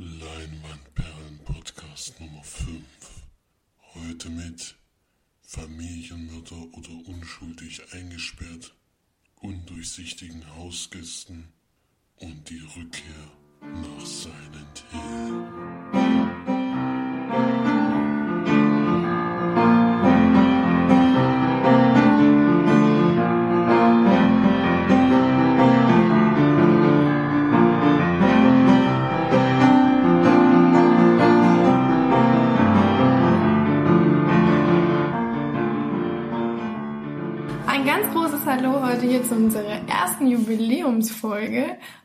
[0.00, 2.84] Leinwandperlen Podcast Nummer 5.
[3.94, 4.76] Heute mit
[5.42, 8.76] Familienmörder oder unschuldig eingesperrt,
[9.40, 11.52] undurchsichtigen Hausgästen
[12.14, 16.07] und die Rückkehr nach Silent Hill.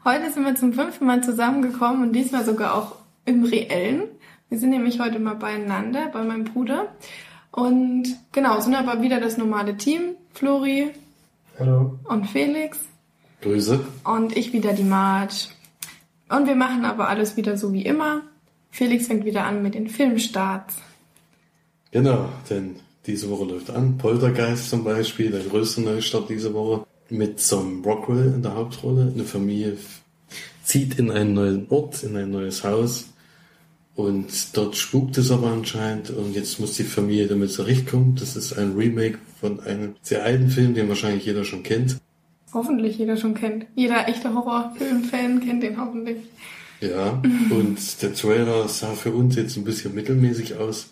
[0.05, 4.03] Heute sind wir zum fünften Mal zusammengekommen und diesmal sogar auch im Reellen.
[4.49, 6.87] Wir sind nämlich heute mal beieinander bei meinem Bruder.
[7.51, 10.15] Und genau, sind aber wieder das normale Team.
[10.33, 10.91] Flori
[11.57, 11.99] Hallo.
[12.03, 12.79] und Felix
[13.41, 13.79] Grüße.
[14.03, 15.35] und ich wieder die Marge.
[16.29, 18.23] Und wir machen aber alles wieder so wie immer.
[18.71, 20.75] Felix fängt wieder an mit den Filmstarts.
[21.91, 23.97] Genau, denn diese Woche läuft an.
[23.97, 26.85] Poltergeist zum Beispiel, der größte Neustart diese Woche.
[27.09, 29.11] Mit Sam Rockwell in der Hauptrolle.
[29.13, 29.77] Eine Familie
[30.63, 33.05] zieht in einen neuen Ort, in ein neues Haus.
[33.95, 36.09] Und dort spukt es aber anscheinend.
[36.09, 38.15] Und jetzt muss die Familie damit zurechtkommen.
[38.15, 41.97] Das ist ein Remake von einem sehr alten Film, den wahrscheinlich jeder schon kennt.
[42.53, 43.65] Hoffentlich jeder schon kennt.
[43.75, 46.17] Jeder echte Horrorfilm-Fan kennt den hoffentlich.
[46.81, 50.89] Ja, und der Trailer sah für uns jetzt ein bisschen mittelmäßig aus,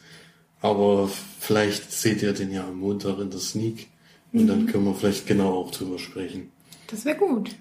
[0.61, 1.09] aber
[1.39, 3.87] vielleicht seht ihr den ja am Montag in der Sneak
[4.33, 6.51] und dann können wir vielleicht genau auch drüber sprechen.
[6.87, 7.51] Das wäre gut.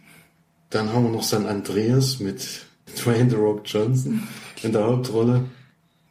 [0.71, 4.27] Dann haben wir noch San Andreas mit Dwayne The Rock Johnson
[4.63, 5.45] in der Hauptrolle,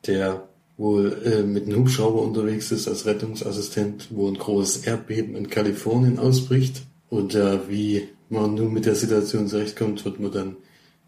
[0.05, 5.49] der wohl äh, mit einem Hubschrauber unterwegs ist als Rettungsassistent, wo ein großes Erdbeben in
[5.49, 6.83] Kalifornien ausbricht.
[7.09, 10.55] Und äh, wie man nun mit der Situation zurechtkommt, wird man dann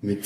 [0.02, 0.26] mit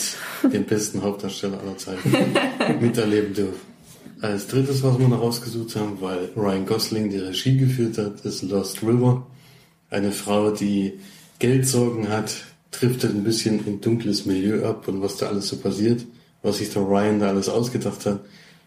[0.52, 2.12] dem besten Hauptdarsteller aller Zeiten
[2.81, 3.75] miterleben dürfen.
[4.21, 8.44] Als drittes, was wir noch rausgesucht haben, weil Ryan Gosling die Regie geführt hat, ist
[8.44, 9.25] Lost River.
[9.90, 10.94] Eine Frau, die
[11.40, 12.35] Geldsorgen hat,
[12.72, 16.06] driftet ein bisschen in dunkles Milieu ab und was da alles so passiert,
[16.44, 18.19] was sich der Ryan da alles ausgedacht hat,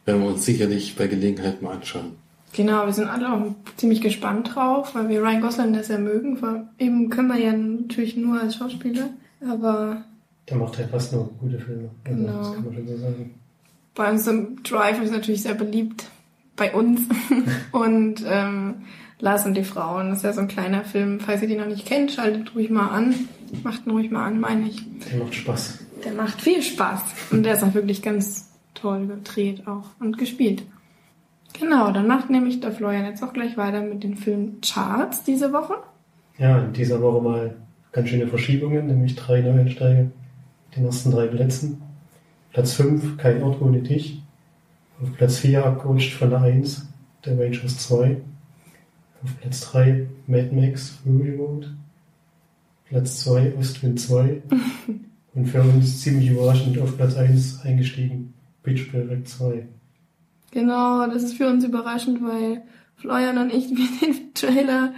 [0.04, 2.12] werden wir uns sicherlich bei Gelegenheit mal anschauen.
[2.54, 6.38] Genau, wir sind alle auch ziemlich gespannt drauf, weil wir Ryan Gosling das ja mögen.
[6.38, 9.10] Vor- Eben können wir ja natürlich nur als Schauspieler,
[9.46, 10.02] aber
[10.48, 11.90] Der macht ja fast nur gute Filme.
[12.04, 12.38] Also, Genau.
[12.38, 13.30] Das kann man schon so sagen.
[13.98, 16.04] Bei uns im Drive ist natürlich sehr beliebt.
[16.56, 17.02] Bei uns.
[17.72, 18.76] und ähm,
[19.18, 21.18] Lars und die Frauen, das ist ja so ein kleiner Film.
[21.18, 23.14] Falls ihr die noch nicht kennt, schaltet ruhig mal an.
[23.64, 24.82] Macht ihn ruhig mal an, meine ich.
[25.10, 25.78] Der macht Spaß.
[26.04, 27.00] Der macht viel Spaß.
[27.32, 30.62] Und der ist auch wirklich ganz toll gedreht auch und gespielt.
[31.58, 35.74] Genau, dann macht nämlich der Florian jetzt auch gleich weiter mit den Filmcharts diese Woche.
[36.38, 37.56] Ja, in dieser Woche mal
[37.90, 40.06] ganz schöne Verschiebungen, nämlich drei Neueinsteiger.
[40.76, 41.82] Den ersten drei Plätzen.
[42.58, 44.20] Platz 5, kein Ort ohne dich.
[45.00, 46.88] Auf Platz 4 abgerutscht von der 1,
[47.24, 48.16] der Rangers 2.
[49.22, 51.72] Auf Platz 3 Mad Max Fury Road.
[52.86, 54.42] Platz 2 Ostwind 2.
[55.34, 59.68] Und für uns ziemlich überraschend auf Platz 1 eingestiegen Pitch Perfect 2.
[60.50, 62.62] Genau, das ist für uns überraschend, weil
[62.96, 64.94] Florian und ich wir den Trailer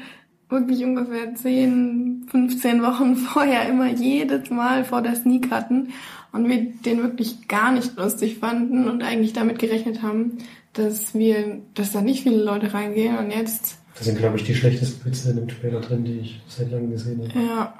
[0.50, 5.88] wirklich ungefähr 10, 15 Wochen vorher immer jedes Mal vor der Sneak hatten
[6.32, 10.38] und wir den wirklich gar nicht lustig fanden und eigentlich damit gerechnet haben,
[10.72, 13.18] dass wir, dass da nicht viele Leute reingehen.
[13.18, 16.40] Und jetzt, Das sind, glaube ich, die schlechtesten Witze in dem Trailer drin, die ich
[16.46, 17.40] seit langem gesehen habe.
[17.40, 17.74] ja,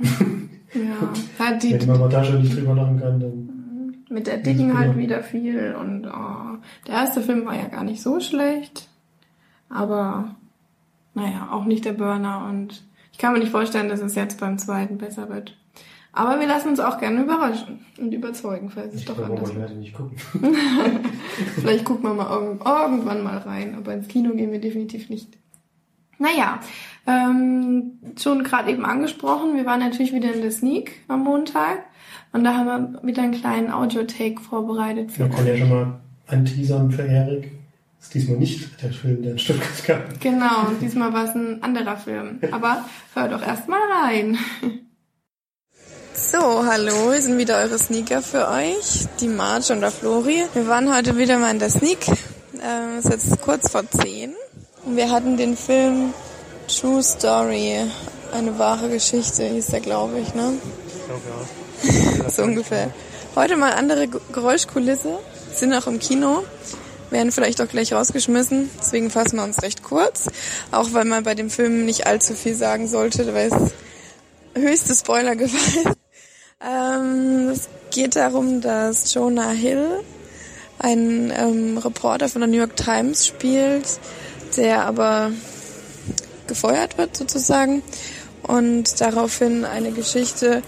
[0.75, 3.51] ja, die, Wenn man da schon nicht drüber lachen kann, dann
[4.11, 8.03] mit der Dicken halt wieder viel und oh, der erste Film war ja gar nicht
[8.03, 8.89] so schlecht,
[9.69, 10.35] aber
[11.21, 12.83] naja, auch nicht der Burner und
[13.13, 15.57] ich kann mir nicht vorstellen, dass es jetzt beim zweiten besser wird.
[16.13, 19.51] Aber wir lassen uns auch gerne überraschen und überzeugen, falls es ich doch glaube, anders
[19.51, 19.69] ich wird.
[19.69, 20.17] werde nicht gucken.
[21.57, 25.39] Vielleicht gucken wir mal irgend- irgendwann mal rein, aber ins Kino gehen wir definitiv nicht.
[26.19, 26.61] Naja,
[27.07, 31.79] ähm, schon gerade eben angesprochen, wir waren natürlich wieder in der Sneak am Montag
[32.33, 36.01] und da haben wir wieder einen kleinen Audio-Take vorbereitet für Wir können ja schon mal
[36.27, 37.53] anteasern für Erik.
[38.13, 40.01] Diesmal nicht der Film, der in Stuttgart kam.
[40.21, 42.41] Genau, und diesmal war es ein anderer Film.
[42.51, 42.85] Aber
[43.15, 44.37] hört doch erst mal rein.
[46.15, 50.43] So, hallo, wir sind wieder eure Sneaker für euch, die Marge und der Flori.
[50.55, 51.99] Wir waren heute wieder mal in der Sneak.
[52.63, 54.35] Ähm, es ist jetzt kurz vor 10.
[54.85, 56.13] Und wir hatten den Film
[56.69, 57.77] True Story,
[58.33, 60.55] eine wahre Geschichte, hieß der, glaube ich, ne?
[62.29, 62.91] so ungefähr.
[63.37, 65.19] Heute mal andere Ge- Geräuschkulisse,
[65.55, 66.43] sind auch im Kino,
[67.11, 70.29] werden vielleicht auch gleich rausgeschmissen, deswegen fassen wir uns recht kurz,
[70.71, 73.73] auch weil man bei dem Film nicht allzu viel sagen sollte, weil es
[74.61, 75.97] höchste Spoilergewalt.
[76.63, 80.05] Ähm, es geht darum, dass Jonah Hill
[80.79, 83.99] einen ähm, Reporter von der New York Times spielt,
[84.59, 85.31] der aber
[86.47, 87.83] gefeuert wird sozusagen
[88.43, 90.63] und daraufhin eine Geschichte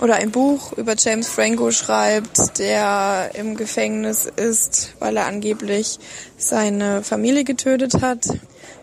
[0.00, 5.98] oder ein Buch über James Franco schreibt, der im Gefängnis ist, weil er angeblich
[6.36, 8.26] seine Familie getötet hat,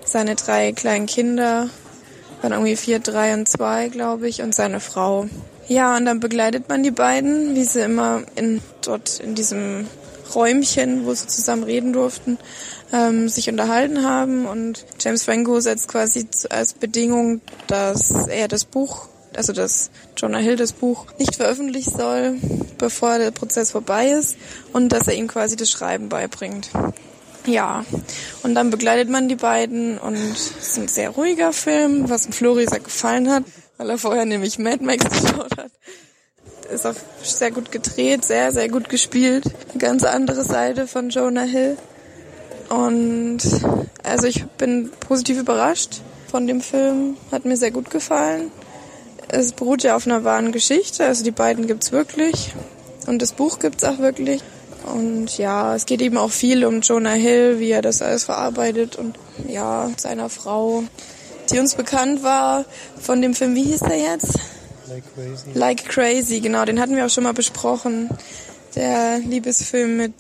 [0.04, 1.70] seine drei kleinen Kinder,
[2.42, 5.28] waren irgendwie vier, drei und zwei, glaube ich, und seine Frau.
[5.68, 9.88] Ja, und dann begleitet man die beiden, wie sie immer in, dort in diesem
[10.36, 12.38] Räumchen, wo sie zusammen reden durften,
[12.94, 14.46] ähm, sich unterhalten haben.
[14.46, 19.08] Und James Franco setzt quasi als Bedingung, dass er das Buch,
[19.38, 22.36] also dass Jonah Hill das Buch nicht veröffentlichen soll,
[22.78, 24.38] bevor der Prozess vorbei ist
[24.74, 26.70] und dass er ihm quasi das Schreiben beibringt.
[27.46, 27.86] Ja,
[28.42, 32.66] und dann begleitet man die beiden und es ist ein sehr ruhiger Film, was Flori
[32.68, 33.44] sehr gefallen hat,
[33.78, 35.72] weil er vorher nämlich Mad Max geschaut hat.
[36.74, 39.46] Ist auch sehr gut gedreht, sehr, sehr gut gespielt.
[39.70, 41.78] Eine ganz andere Seite von Jonah Hill.
[42.70, 43.40] Und
[44.02, 46.02] also ich bin positiv überrascht
[46.32, 48.52] von dem Film, hat mir sehr gut gefallen.
[49.28, 52.54] Es beruht ja auf einer wahren Geschichte, also die beiden gibt's wirklich
[53.08, 54.42] und das Buch gibt's auch wirklich.
[54.86, 58.96] Und ja, es geht eben auch viel um Jonah Hill, wie er das alles verarbeitet
[58.96, 59.18] und
[59.48, 60.84] ja, seiner Frau,
[61.52, 62.66] die uns bekannt war
[63.02, 64.40] von dem Film, wie hieß der jetzt?
[64.88, 65.50] Like crazy.
[65.54, 68.10] Like Crazy, genau, den hatten wir auch schon mal besprochen.
[68.76, 70.14] Der Liebesfilm mit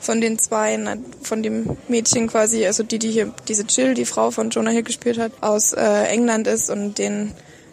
[0.00, 0.78] von den zwei,
[1.22, 4.82] von dem Mädchen quasi, also die, die hier, diese Jill, die Frau von Jonah Hill
[4.82, 7.32] gespielt hat, aus äh, England ist und den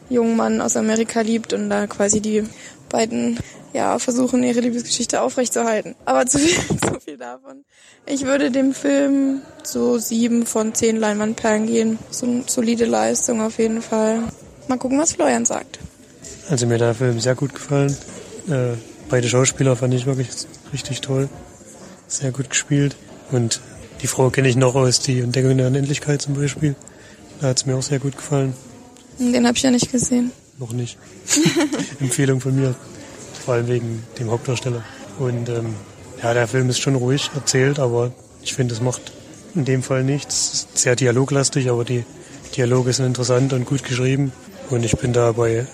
[0.10, 2.44] jungen Mann aus Amerika liebt und da quasi die
[2.90, 3.40] beiden
[3.74, 5.96] ja, versuchen, ihre Liebesgeschichte aufrechtzuerhalten.
[6.06, 7.66] Aber zu viel, zu viel davon.
[8.06, 12.00] Ich würde dem Film so sieben von zehn Leinwandperlen gehen.
[12.10, 14.20] So eine solide Leistung auf jeden Fall.
[14.68, 15.80] Mal gucken, was Florian sagt.
[16.50, 17.96] Also mir hat der Film sehr gut gefallen.
[18.50, 18.78] Äh,
[19.10, 20.30] beide Schauspieler fand ich wirklich
[20.72, 21.28] richtig toll.
[22.08, 22.96] Sehr gut gespielt.
[23.32, 23.60] Und
[24.02, 26.76] die Frau kenne ich noch aus Die Entdeckung der Unendlichkeit zum Beispiel.
[27.42, 28.54] Da hat es mir auch sehr gut gefallen.
[29.20, 30.32] Den habe ich ja nicht gesehen.
[30.58, 30.98] Noch nicht.
[32.00, 32.76] Empfehlung von mir.
[33.46, 34.84] Vor allem wegen dem Hauptdarsteller.
[35.20, 35.76] Und ähm,
[36.22, 39.12] ja, der Film ist schon ruhig erzählt, aber ich finde, es macht
[39.54, 40.68] in dem Fall nichts.
[40.74, 42.06] Sehr dialoglastig, aber die
[42.56, 44.32] Dialoge sind interessant und gut geschrieben.
[44.70, 45.68] Und ich bin da bei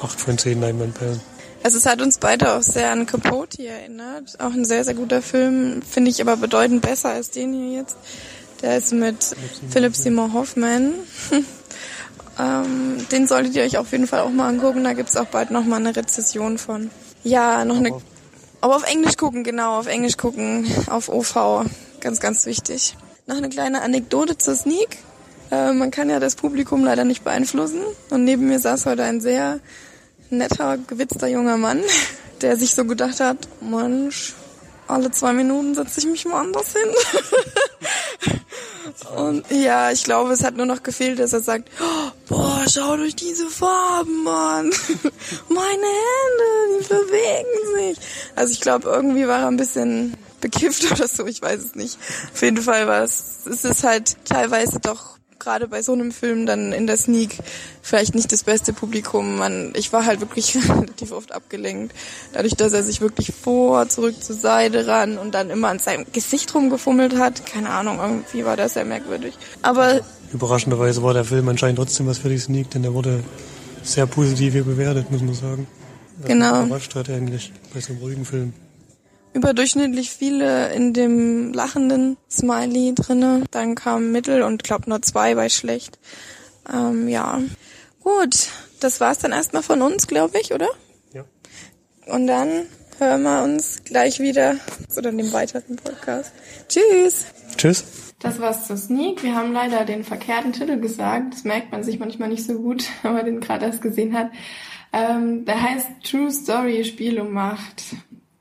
[0.00, 1.20] 8 von 10 Leinwandperlen.
[1.62, 4.38] Also es hat uns beide auch sehr an Capote erinnert.
[4.38, 7.96] Auch ein sehr, sehr guter Film, finde ich aber bedeutend besser als den hier jetzt.
[8.62, 9.36] Der ist mit
[9.70, 10.94] Philip Seymour Hoffman.
[12.38, 14.84] ähm, den solltet ihr euch auf jeden Fall auch mal angucken.
[14.84, 16.90] Da gibt's auch bald noch mal eine Rezession von.
[17.24, 17.92] Ja, noch eine...
[18.60, 21.64] Aber auf Englisch gucken, genau, auf Englisch gucken, auf OV.
[22.00, 22.96] Ganz, ganz wichtig.
[23.26, 24.98] Noch eine kleine Anekdote zur Sneak.
[25.50, 27.82] Äh, man kann ja das Publikum leider nicht beeinflussen.
[28.10, 29.60] Und neben mir saß heute ein sehr
[30.30, 31.82] netter, gewitzter junger Mann,
[32.40, 34.34] der sich so gedacht hat, Mensch,
[34.86, 38.40] alle zwei Minuten setze ich mich mal anders hin.
[39.16, 41.97] Und ja, ich glaube, es hat nur noch gefehlt, dass er sagt, oh,
[42.68, 44.70] schau durch diese Farben, Mann.
[45.48, 47.98] Meine Hände, die bewegen sich.
[48.36, 51.98] Also ich glaube, irgendwie war er ein bisschen bekifft oder so, ich weiß es nicht.
[52.32, 56.46] Auf jeden Fall war es, es ist halt teilweise doch gerade bei so einem Film
[56.46, 57.38] dann in der Sneak
[57.82, 59.36] vielleicht nicht das beste Publikum.
[59.36, 61.94] Man, ich war halt wirklich relativ oft abgelenkt.
[62.32, 66.06] Dadurch, dass er sich wirklich vor, zurück zur Seite ran und dann immer an seinem
[66.12, 67.46] Gesicht rumgefummelt hat.
[67.46, 69.34] Keine Ahnung, irgendwie war das sehr merkwürdig.
[69.62, 70.00] Aber
[70.32, 73.22] Überraschenderweise war der Film anscheinend trotzdem was für die Sneak, denn der wurde
[73.82, 75.66] sehr positiv hier bewertet, muss man sagen.
[76.18, 76.64] Was Genau.
[76.64, 78.52] Überrascht hat eigentlich bei so einem ruhigen Film.
[79.38, 83.44] Überdurchschnittlich viele in dem lachenden Smiley drinne.
[83.50, 85.98] Dann kam Mittel und glaub nur zwei bei schlecht.
[86.72, 87.40] Ähm, ja,
[88.02, 88.48] gut,
[88.80, 90.68] das war's dann erstmal von uns, glaube ich, oder?
[91.12, 91.24] Ja.
[92.06, 92.66] Und dann
[92.98, 94.56] hören wir uns gleich wieder
[94.96, 96.32] oder in dem weiteren Podcast.
[96.68, 97.26] Tschüss.
[97.56, 97.84] Tschüss.
[98.18, 99.22] Das war's zur Sneak.
[99.22, 101.34] Wir haben leider den verkehrten Titel gesagt.
[101.34, 104.30] Das merkt man sich manchmal nicht so gut, wenn man den gerade erst gesehen hat.
[104.92, 107.84] Ähm, der heißt True Story Spiel um Macht.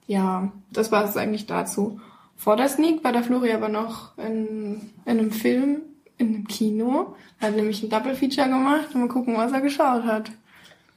[0.07, 1.99] Ja, das war es eigentlich dazu.
[2.35, 5.77] Vor der Sneak war der Flori aber noch in, in einem Film,
[6.17, 7.15] in einem Kino.
[7.39, 10.31] Er hat nämlich ein Double Feature gemacht und mal gucken, was er geschaut hat.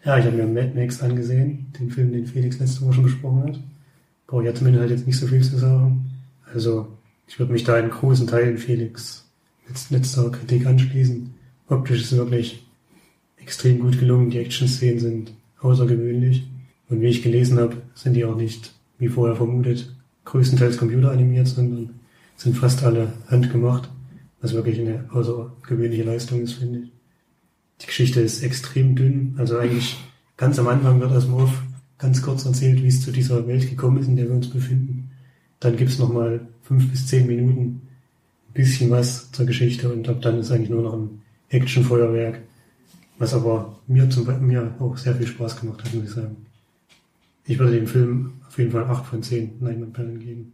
[0.04, 3.42] Ja, ich habe mir Mad Max angesehen, den Film, den Felix letzte Woche schon besprochen
[3.44, 3.60] hat.
[4.26, 6.10] Brauche ich ja zumindest halt jetzt nicht so viel zu sagen.
[6.52, 6.88] Also,
[7.26, 9.28] ich würde mich da in großen Teilen Felix
[9.68, 11.34] letz- letzter Kritik anschließen.
[11.68, 12.66] Optisch ist es wirklich
[13.36, 16.46] extrem gut gelungen, die Action-Szenen sind außergewöhnlich.
[16.88, 19.92] Und wie ich gelesen habe, sind die auch nicht, wie vorher vermutet,
[20.24, 21.90] größtenteils computeranimiert, sondern
[22.36, 23.90] sind fast alle handgemacht,
[24.40, 26.92] was wirklich eine außergewöhnliche Leistung ist, finde ich.
[27.80, 29.34] Die Geschichte ist extrem dünn.
[29.38, 29.96] Also eigentlich
[30.36, 31.62] ganz am Anfang wird erstmal auf
[31.98, 35.10] ganz kurz erzählt, wie es zu dieser Welt gekommen ist, in der wir uns befinden.
[35.60, 37.82] dann gibt's noch mal fünf bis zehn Minuten
[38.48, 42.40] ein bisschen was zur Geschichte und ab dann ist eigentlich nur noch ein Actionfeuerwerk,
[43.18, 46.36] was aber mir zum mir auch sehr viel Spaß gemacht hat, muss ich sagen.
[47.44, 50.52] Ich würde dem Film auf jeden Fall acht von zehn Leinwandperlen geben.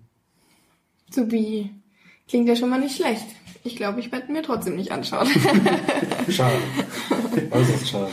[1.11, 1.71] Subi.
[2.29, 3.27] Klingt ja schon mal nicht schlecht.
[3.63, 5.27] Ich glaube, ich werde mir trotzdem nicht anschauen.
[6.29, 6.57] Schade.
[7.51, 8.11] Äußerst schade.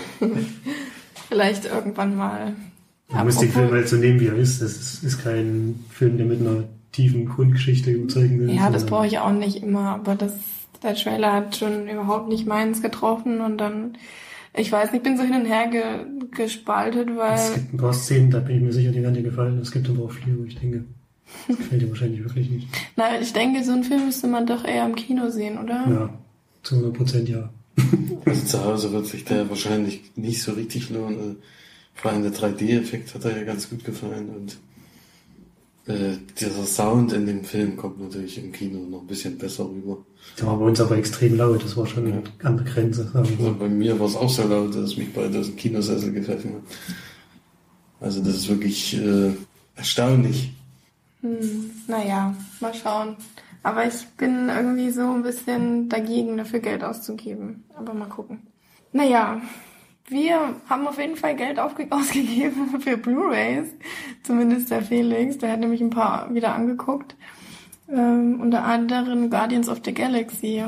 [1.30, 2.56] Vielleicht irgendwann mal.
[3.10, 4.62] Man muss den Film halt so nehmen, wie er ist.
[4.62, 8.52] Das ist, ist kein Film, der mit einer tiefen Grundgeschichte überzeugen will.
[8.52, 10.34] Ja, das brauche ich auch nicht immer, aber das,
[10.82, 13.98] der Trailer hat schon überhaupt nicht meins getroffen und dann,
[14.56, 15.84] ich weiß nicht, ich bin so hin und her ge,
[16.32, 19.24] gespaltet, Es weil, gibt ein paar Szenen, da bin ich mir sicher, die werden dir
[19.24, 19.60] gefallen.
[19.60, 20.84] Es gibt aber auch viele, wo ich denke,
[21.48, 22.68] das gefällt dir wahrscheinlich wirklich nicht.
[22.96, 25.88] na, ich denke, so einen Film müsste man doch eher im Kino sehen, oder?
[25.90, 26.10] Ja,
[26.62, 27.50] zu 100 Prozent ja.
[28.26, 31.38] Also zu Hause wird sich der wahrscheinlich nicht so richtig lohnen.
[31.96, 34.58] Vor allem der 3D-Effekt hat er ja ganz gut gefallen und
[35.88, 39.98] äh, dieser Sound in dem Film kommt natürlich im Kino noch ein bisschen besser rüber.
[40.40, 41.64] Der war bei uns aber extrem laut.
[41.64, 42.22] Das war schon Ja.
[42.44, 43.12] an der Grenze.
[43.14, 43.54] Also so.
[43.56, 46.62] bei mir war es auch so laut, dass mich bald aus dem Kinosessel gepfiffen hat.
[48.00, 49.32] Also das ist wirklich äh,
[49.76, 50.54] erstaunlich.
[51.22, 53.16] Hm, naja, mal schauen.
[53.62, 57.64] Aber ich bin irgendwie so ein bisschen dagegen, dafür Geld auszugeben.
[57.76, 58.40] Aber mal gucken.
[58.92, 59.42] Naja,
[60.08, 63.68] wir haben auf jeden Fall Geld ausgegeben für Blu-rays.
[64.24, 65.38] Zumindest der Felix.
[65.38, 67.16] Der hat nämlich ein paar wieder angeguckt.
[67.90, 70.64] Ähm, unter anderem Guardians of the Galaxy.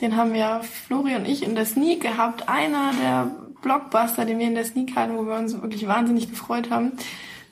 [0.00, 2.48] Den haben wir, Flori und ich, in der Sneak gehabt.
[2.48, 3.30] Einer der
[3.62, 6.92] Blockbuster, den wir in der Sneak hatten, wo wir uns wirklich wahnsinnig gefreut haben.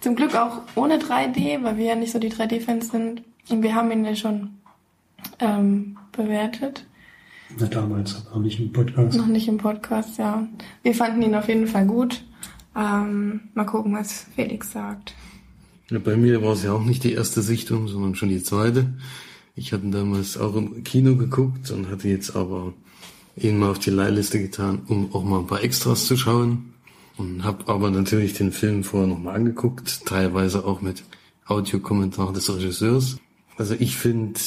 [0.01, 3.23] Zum Glück auch ohne 3D, weil wir ja nicht so die 3D-Fans sind.
[3.49, 4.59] Und wir haben ihn ja schon
[5.39, 6.87] ähm, bewertet.
[7.59, 9.17] Na, damals, aber nicht im Podcast.
[9.17, 10.47] Noch nicht im Podcast, ja.
[10.83, 12.23] Wir fanden ihn auf jeden Fall gut.
[12.77, 15.15] Ähm, mal gucken, was Felix sagt.
[15.91, 18.95] Ja, bei mir war es ja auch nicht die erste Sichtung, sondern schon die zweite.
[19.57, 22.73] Ich hatte damals auch im Kino geguckt und hatte jetzt aber
[23.37, 26.75] ihn mal auf die Leihliste getan, um auch mal ein paar Extras zu schauen.
[27.17, 31.05] Und habe aber natürlich den Film vorher nochmal angeguckt, teilweise auch mit
[31.45, 33.19] Audiokommentar des Regisseurs.
[33.59, 34.41] Also ich finde,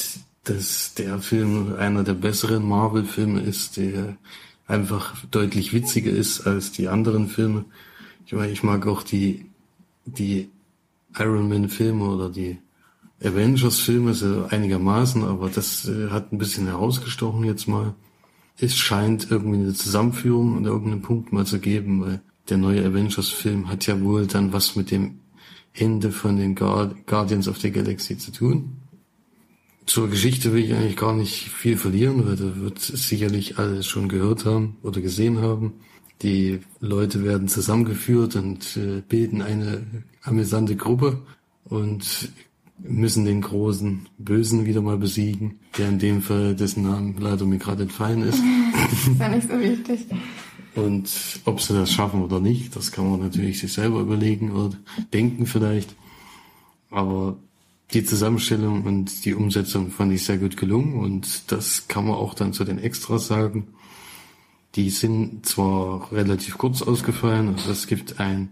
[0.44, 4.16] dass der Film einer der besseren Marvel-Filme ist, der
[4.66, 7.64] einfach deutlich witziger ist als die anderen Filme.
[8.26, 9.46] Ich meine, ich mag auch die,
[10.04, 10.50] die
[11.18, 12.58] Iron Man Filme oder die
[13.22, 17.94] Avengers Filme so einigermaßen, aber das äh, hat ein bisschen herausgestochen jetzt mal.
[18.58, 23.30] Es scheint irgendwie eine Zusammenführung an irgendeinem Punkt mal zu geben, weil der neue Avengers
[23.30, 25.20] Film hat ja wohl dann was mit dem
[25.72, 28.76] Ende von den Guard Guardians of the Galaxy zu tun.
[29.86, 34.08] Zur Geschichte will ich eigentlich gar nicht viel verlieren, weil da wird sicherlich alles schon
[34.08, 35.74] gehört haben oder gesehen haben.
[36.22, 39.82] Die Leute werden zusammengeführt und äh, bilden eine
[40.22, 41.20] amüsante Gruppe
[41.64, 42.30] und
[42.78, 47.58] müssen den großen Bösen wieder mal besiegen, der in dem Fall dessen Namen leider mir
[47.58, 48.42] gerade entfallen ist.
[49.06, 50.06] Ist ja nicht so wichtig.
[50.74, 51.08] Und
[51.44, 54.76] ob sie das schaffen oder nicht, das kann man natürlich sich selber überlegen oder
[55.12, 55.94] denken vielleicht.
[56.90, 57.36] Aber
[57.92, 62.34] die Zusammenstellung und die Umsetzung fand ich sehr gut gelungen und das kann man auch
[62.34, 63.68] dann zu den Extras sagen.
[64.74, 68.48] Die sind zwar relativ kurz ausgefallen, also es gibt ein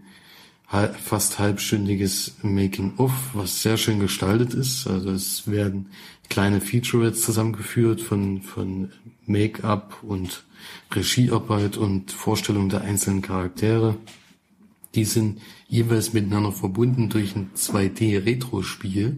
[1.03, 4.87] fast halbstündiges Making-of, was sehr schön gestaltet ist.
[4.87, 5.89] Also es werden
[6.29, 8.91] kleine Featurettes zusammengeführt von, von
[9.27, 10.43] Make-up und
[10.91, 13.95] Regiearbeit und Vorstellung der einzelnen Charaktere.
[14.95, 19.17] Die sind jeweils miteinander verbunden durch ein 2D-Retro-Spiel,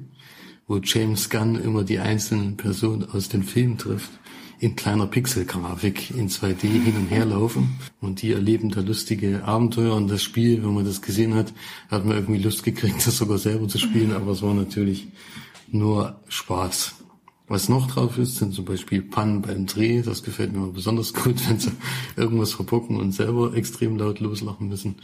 [0.67, 4.11] wo James Gunn immer die einzelnen Personen aus den Filmen trifft,
[4.59, 7.77] in kleiner Pixelgrafik in 2D hin und her laufen.
[7.99, 9.93] Und die erleben da lustige Abenteuer.
[9.95, 11.53] Und das Spiel, wenn man das gesehen hat,
[11.89, 15.07] hat man irgendwie Lust gekriegt, das sogar selber zu spielen, aber es war natürlich
[15.67, 16.95] nur Spaß.
[17.47, 20.01] Was noch drauf ist, sind zum Beispiel Pannen beim Dreh.
[20.01, 21.71] Das gefällt mir besonders gut, wenn sie
[22.15, 24.95] irgendwas verbocken und selber extrem laut loslachen müssen.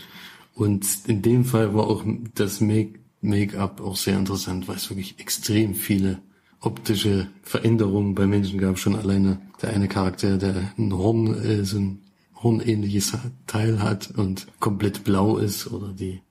[0.55, 2.03] Und in dem Fall war auch
[2.35, 6.19] das Make- Make-up auch sehr interessant, weil es wirklich extrem viele
[6.59, 8.79] optische Veränderungen bei Menschen gab.
[8.79, 11.99] Schon alleine der eine Charakter, der ein Horn, äh, so ein
[12.35, 16.21] hornähnliches Teil hat und komplett blau ist, oder die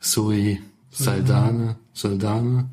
[0.00, 0.58] Zoe
[0.90, 2.68] Saldana, Saldana,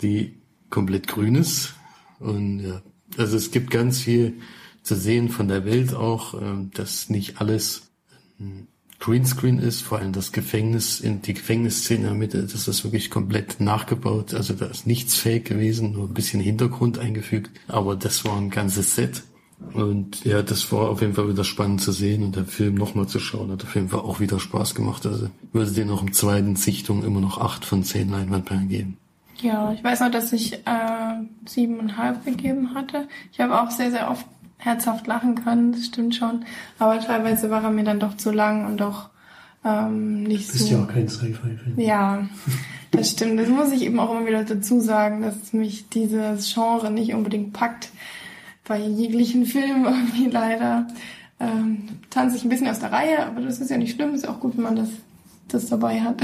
[0.00, 0.36] die
[0.70, 1.74] komplett grün ist.
[2.18, 2.82] Und ja,
[3.16, 4.34] also es gibt ganz viel
[4.82, 7.90] zu sehen von der Welt auch, ähm, dass nicht alles
[9.00, 13.10] Greenscreen ist, vor allem das Gefängnis, in die Gefängnisszene in der Mitte, das ist wirklich
[13.10, 14.34] komplett nachgebaut.
[14.34, 18.50] Also da ist nichts fake gewesen, nur ein bisschen Hintergrund eingefügt, aber das war ein
[18.50, 19.22] ganzes Set.
[19.72, 23.08] Und ja, das war auf jeden Fall wieder spannend zu sehen und der Film nochmal
[23.08, 25.04] zu schauen, hat auf jeden Fall auch wieder Spaß gemacht.
[25.04, 28.98] Also würde den auch im zweiten Sichtung immer noch acht von zehn Leinwandperlen geben.
[29.40, 31.14] Ja, ich weiß noch, dass ich äh,
[31.46, 33.06] siebeneinhalb gegeben hatte.
[33.32, 34.26] Ich habe auch sehr, sehr oft
[34.58, 36.44] herzhaft lachen können, das stimmt schon.
[36.78, 39.10] Aber teilweise war er mir dann doch zu lang und doch
[39.64, 40.74] ähm, nicht Bist so.
[40.74, 41.74] ja auch kein Sci-Fi-Fan.
[41.76, 42.28] Ja,
[42.90, 43.38] das stimmt.
[43.38, 47.52] Das muss ich eben auch immer wieder dazu sagen, dass mich dieses Genre nicht unbedingt
[47.52, 47.90] packt.
[48.66, 50.88] Bei jeglichen Filmen irgendwie leider.
[51.40, 54.14] Ähm, tanze ich ein bisschen aus der Reihe, aber das ist ja nicht schlimm.
[54.14, 54.88] Ist auch gut, wenn man das,
[55.46, 56.20] das dabei hat.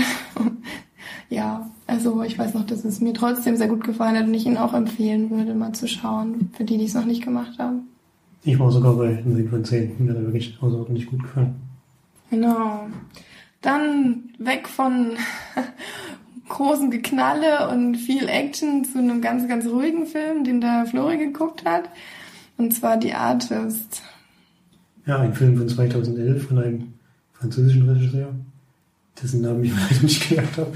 [1.29, 4.47] ja, also ich weiß noch, dass es mir trotzdem sehr gut gefallen hat und ich
[4.47, 7.89] ihn auch empfehlen würde, mal zu schauen, für die, die es noch nicht gemacht haben.
[8.43, 9.97] Ich war sogar bei 9 von 10.
[9.99, 11.55] Mir hat er wirklich außerordentlich gut gefallen.
[12.31, 12.87] Genau.
[13.63, 15.13] Dann weg von
[16.49, 21.65] großem Geknalle und viel Action zu einem ganz, ganz ruhigen Film, den der Flori geguckt
[21.65, 21.89] hat.
[22.57, 24.03] Und zwar The Artist.
[25.07, 26.95] Ja, ein Film von 2011 von einem
[27.33, 28.35] französischen Regisseur,
[29.23, 30.73] dessen Namen ich leider nicht gemerkt habe.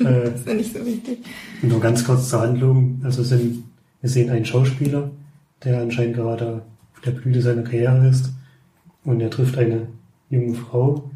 [0.00, 1.18] äh, ist ja nicht so wichtig.
[1.62, 3.00] nur ganz kurz zur Handlung.
[3.04, 3.64] Also sind,
[4.00, 5.10] wir sehen einen Schauspieler,
[5.64, 6.62] der anscheinend gerade
[6.94, 8.30] auf der Blüte seiner Karriere ist.
[9.04, 9.88] Und er trifft eine
[10.28, 11.10] junge Frau,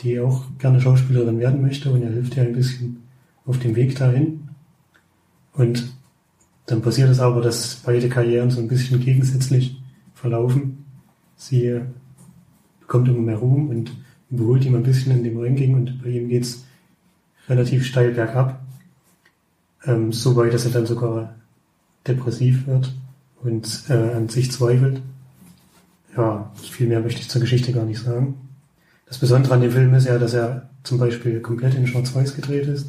[0.00, 1.90] die auch gerne Schauspielerin werden möchte.
[1.90, 3.02] Und er hilft ihr ein bisschen
[3.46, 4.48] auf dem Weg dahin.
[5.52, 5.92] Und
[6.66, 9.76] dann passiert es aber, dass beide Karrieren so ein bisschen gegensätzlich
[10.14, 10.84] verlaufen.
[11.36, 11.80] Sie
[12.80, 13.92] bekommt immer mehr Ruhm und
[14.34, 16.64] überholt ihn ein bisschen in dem Ranking und bei ihm geht's
[17.48, 18.60] relativ steil bergab.
[19.84, 21.34] Ähm, so weit, dass er dann sogar
[22.06, 22.92] depressiv wird
[23.42, 25.00] und äh, an sich zweifelt.
[26.16, 28.34] Ja, viel mehr möchte ich zur Geschichte gar nicht sagen.
[29.06, 32.66] Das Besondere an dem Film ist ja, dass er zum Beispiel komplett in Schwarz-Weiß gedreht
[32.66, 32.88] ist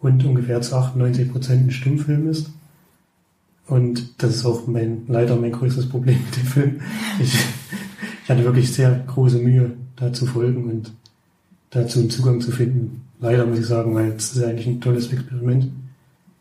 [0.00, 2.50] und ungefähr zu 98 Prozent ein Stummfilm ist.
[3.66, 6.80] Und das ist auch mein, leider mein größtes Problem mit dem Film.
[7.20, 7.34] Ich,
[8.24, 10.92] ich hatte wirklich sehr große Mühe, da zu folgen und
[11.70, 13.02] dazu einen Zugang zu finden.
[13.20, 15.70] Leider muss ich sagen, weil es ist eigentlich ein tolles Experiment,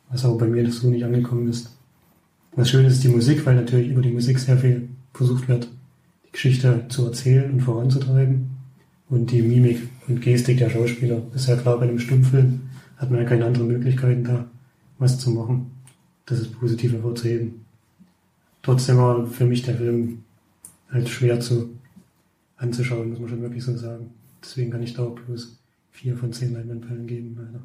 [0.10, 1.76] was aber bei mir so nicht angekommen ist.
[2.56, 5.68] Was schön ist die Musik, weil natürlich über die Musik sehr viel versucht wird,
[6.26, 8.52] die Geschichte zu erzählen und voranzutreiben.
[9.10, 11.22] Und die Mimik und Gestik der Schauspieler.
[11.34, 12.62] Ist ja klar, bei einem Stummfilm
[12.98, 14.48] hat man ja keine anderen Möglichkeiten da,
[15.00, 15.72] was zu machen.
[16.26, 17.66] Das ist positiv hervorzuheben.
[18.64, 20.24] Trotzdem war für mich der Film
[20.92, 21.70] halt schwer zu
[22.58, 24.12] anzuschauen, muss man schon wirklich so sagen.
[24.42, 25.60] Deswegen kann ich da auch bloß
[25.92, 27.64] vier von zehn Leinwandperlen geben, leider.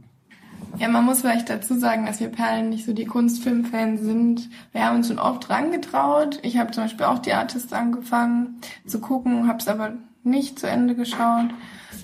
[0.78, 4.48] Ja, man muss vielleicht dazu sagen, dass wir Perlen nicht so die Kunstfilmfans sind.
[4.72, 6.38] Wir haben uns schon oft rangetraut.
[6.42, 10.68] Ich habe zum Beispiel auch die Artist angefangen zu gucken, habe es aber nicht zu
[10.68, 11.50] Ende geschaut.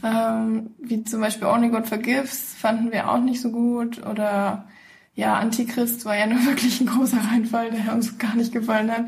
[0.02, 4.04] Ähm, wie zum Beispiel Only God Forgives fanden wir auch nicht so gut.
[4.06, 4.66] Oder
[5.14, 9.06] ja, Antichrist war ja nur wirklich ein großer Reinfall, der uns gar nicht gefallen hat.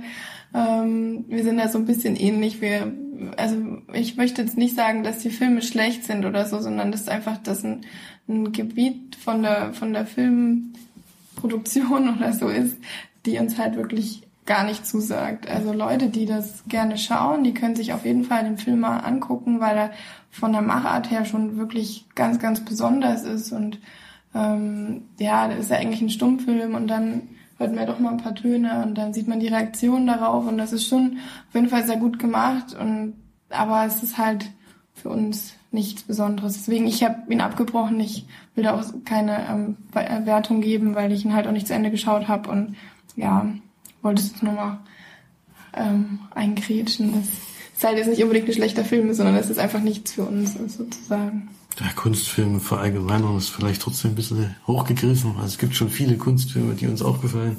[0.55, 2.61] Ähm, wir sind da so ein bisschen ähnlich.
[2.61, 2.93] Wir,
[3.37, 3.56] also
[3.92, 7.09] ich möchte jetzt nicht sagen, dass die Filme schlecht sind oder so, sondern das ist
[7.09, 7.83] einfach das ein,
[8.28, 12.76] ein Gebiet von der von der Filmproduktion oder so ist,
[13.26, 15.48] die uns halt wirklich gar nicht zusagt.
[15.48, 18.98] Also Leute, die das gerne schauen, die können sich auf jeden Fall den Film mal
[18.98, 19.90] angucken, weil er
[20.30, 23.78] von der Machart her schon wirklich ganz, ganz besonders ist und
[24.35, 27.22] ähm, ja, das ist ja eigentlich ein Stummfilm und dann
[27.61, 30.46] hört man ja doch mal ein paar Töne und dann sieht man die Reaktion darauf
[30.46, 31.18] und das ist schon
[31.49, 33.14] auf jeden Fall sehr gut gemacht und
[33.51, 34.51] aber es ist halt
[34.94, 36.55] für uns nichts Besonderes.
[36.55, 38.01] Deswegen, ich habe ihn abgebrochen.
[38.01, 39.77] Ich will da auch keine ähm,
[40.27, 42.77] Wertung geben, weil ich ihn halt auch nicht zu Ende geschaut habe und
[43.16, 43.46] ja,
[44.03, 44.79] wollte es nur mal
[45.75, 47.12] ähm, eingrätschen.
[47.12, 47.29] Das
[47.77, 50.55] ist halt jetzt nicht unbedingt ein schlechter Film, sondern es ist einfach nichts für uns
[50.55, 51.49] sozusagen.
[51.81, 55.33] Ja, Kunstfilme verallgemeinern ist vielleicht trotzdem ein bisschen hochgegriffen.
[55.37, 57.57] Also es gibt schon viele Kunstfilme, die uns auch gefallen.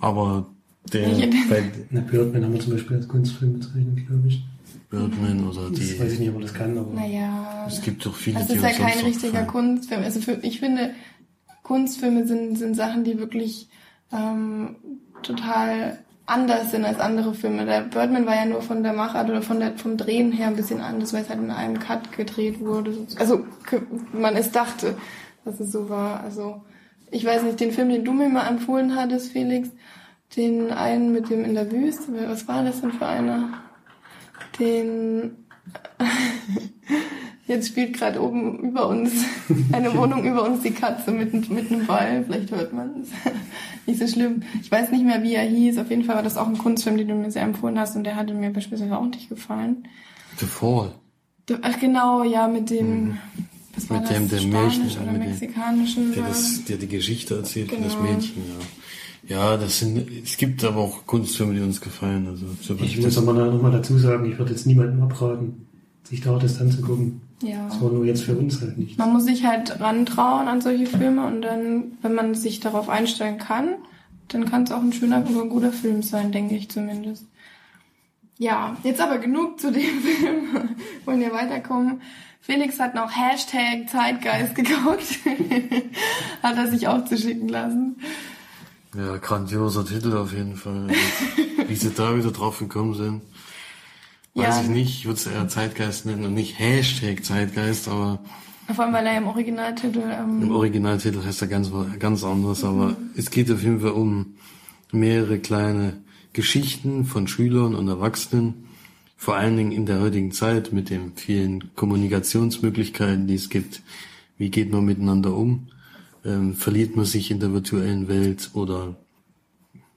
[0.00, 0.46] Aber
[0.92, 1.08] der
[1.48, 4.44] bei Na, Birdman haben wir zum Beispiel als Kunstfilm bezeichnet, glaube ich.
[4.90, 5.80] Birdman oder die.
[5.80, 6.92] Das weiß ich nicht, ob man das kann, aber.
[6.92, 7.64] Naja.
[7.66, 9.44] Es gibt doch viele, Das die ist ja uns kein richtiger.
[9.44, 10.02] Kunstfilm.
[10.02, 10.90] Also für, ich finde,
[11.62, 13.68] Kunstfilme sind, sind Sachen, die wirklich
[14.12, 14.76] ähm,
[15.22, 17.66] total anders sind als andere Filme.
[17.66, 20.56] Der Birdman war ja nur von der Machart oder von der, vom Drehen her ein
[20.56, 23.06] bisschen anders, weil es halt in einem Cut gedreht wurde.
[23.18, 23.44] Also
[24.12, 24.96] man es dachte,
[25.44, 26.22] dass es so war.
[26.22, 26.62] Also
[27.10, 29.70] ich weiß nicht, den Film, den du mir mal empfohlen hattest, Felix,
[30.36, 33.62] den einen mit dem in der Wüste, was war das denn für einer?
[34.58, 35.44] Den
[37.48, 39.10] Jetzt spielt gerade oben über uns,
[39.72, 42.24] eine Wohnung über uns, die Katze mit, mit einem Ball.
[42.24, 43.08] Vielleicht hört man es.
[43.86, 44.42] Nicht so schlimm.
[44.62, 45.76] Ich weiß nicht mehr, wie er hieß.
[45.78, 48.04] Auf jeden Fall war das auch ein Kunstfilm, den du mir sehr empfohlen hast und
[48.04, 49.88] der hatte mir beispielsweise auch nicht gefallen.
[50.38, 50.92] The Fall.
[51.62, 53.18] Ach genau, ja, mit dem,
[53.74, 54.16] was war Mit das?
[54.16, 56.12] dem, der Märchen- oder mit mexikanischen.
[56.14, 58.04] Der, das, der die Geschichte erzählt von das Genau.
[58.04, 58.42] Mädchen,
[59.28, 59.36] ja.
[59.36, 62.26] Ja, das sind, es gibt aber auch Kunstfilme, die uns gefallen.
[62.28, 65.66] Also, so Ich muss aber noch mal dazu sagen, ich würde jetzt niemandem abraten,
[66.04, 67.20] sich da das anzugucken.
[67.42, 67.66] Ja.
[67.68, 68.98] Das war nur jetzt für uns halt nicht.
[68.98, 73.38] Man muss sich halt rantrauen an solche Filme und dann, wenn man sich darauf einstellen
[73.38, 73.74] kann,
[74.28, 77.26] dann kann es auch ein schöner oder ein guter Film sein, denke ich zumindest.
[78.38, 80.76] Ja, jetzt aber genug zu dem Film.
[81.04, 82.00] Wollen wir weiterkommen?
[82.40, 85.18] Felix hat noch Hashtag Zeitgeist geguckt.
[86.42, 87.96] hat er sich auch zuschicken lassen.
[88.96, 90.88] Ja, grandioser Titel auf jeden Fall.
[91.68, 93.22] Wie sie da wieder drauf gekommen sind.
[94.34, 94.62] Weiß Ja.
[94.62, 98.20] ich nicht, ich würde es eher Zeitgeist nennen und nicht Hashtag Zeitgeist, aber
[98.74, 102.96] Vor allem, weil er im Originaltitel ähm, im Originaltitel heißt er ganz, ganz anders, aber
[103.16, 104.36] es geht auf jeden Fall um
[104.90, 105.98] mehrere kleine
[106.32, 108.68] Geschichten von Schülern und Erwachsenen,
[109.16, 113.82] vor allen Dingen in der heutigen Zeit mit den vielen Kommunikationsmöglichkeiten, die es gibt.
[114.38, 115.68] Wie geht man miteinander um?
[116.24, 118.96] Ähm, verliert man sich in der virtuellen Welt oder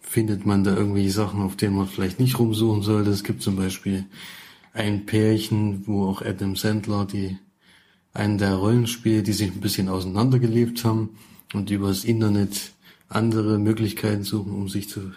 [0.08, 3.10] findet man da irgendwelche Sachen, auf denen man vielleicht nicht rumsuchen sollte?
[3.10, 4.06] Es gibt zum Beispiel
[4.74, 7.38] ein Pärchen, wo auch Adam Sandler die
[8.14, 11.10] einen der Rollenspiele, die sich ein bisschen auseinandergelebt haben
[11.54, 12.72] und über das Internet
[13.10, 15.12] andere Möglichkeiten suchen, um sich zu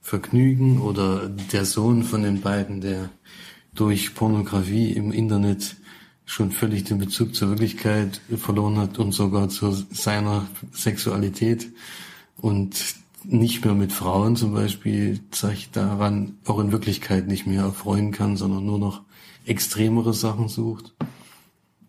[0.00, 3.10] vergnügen oder der Sohn von den beiden, der
[3.74, 5.76] durch Pornografie im Internet
[6.24, 11.68] schon völlig den Bezug zur Wirklichkeit verloren hat und sogar zu seiner Sexualität
[12.38, 12.96] und
[13.28, 18.36] nicht mehr mit Frauen zum Beispiel sich daran auch in Wirklichkeit nicht mehr erfreuen kann,
[18.36, 19.02] sondern nur noch
[19.44, 20.94] extremere Sachen sucht.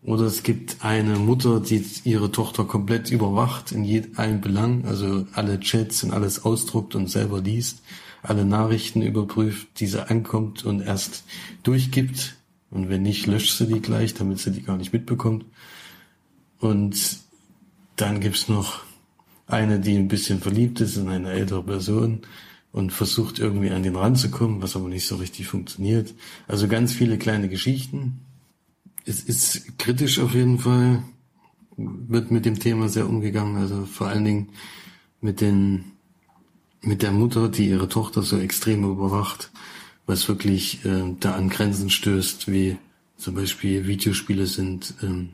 [0.02, 5.60] Oder es gibt eine Mutter, die ihre Tochter komplett überwacht in jedem Belang, also alle
[5.60, 7.82] Chats und alles ausdruckt und selber liest,
[8.22, 11.24] alle Nachrichten überprüft, die sie ankommt und erst
[11.62, 12.36] durchgibt.
[12.70, 15.44] Und wenn nicht, löscht sie die gleich, damit sie die gar nicht mitbekommt.
[16.60, 17.18] Und
[17.96, 18.80] dann gibt's noch
[19.48, 22.20] eine, die ein bisschen verliebt ist in eine ältere Person
[22.70, 26.14] und versucht irgendwie an den ranzukommen, was aber nicht so richtig funktioniert.
[26.46, 28.20] Also ganz viele kleine Geschichten.
[29.04, 31.02] Es ist kritisch auf jeden Fall,
[31.76, 34.48] wird mit dem Thema sehr umgegangen, also vor allen Dingen
[35.20, 35.92] mit den,
[36.82, 39.50] mit der Mutter, die ihre Tochter so extrem überwacht,
[40.06, 42.76] was wirklich äh, da an Grenzen stößt, wie
[43.16, 45.30] zum Beispiel Videospiele sind ähm,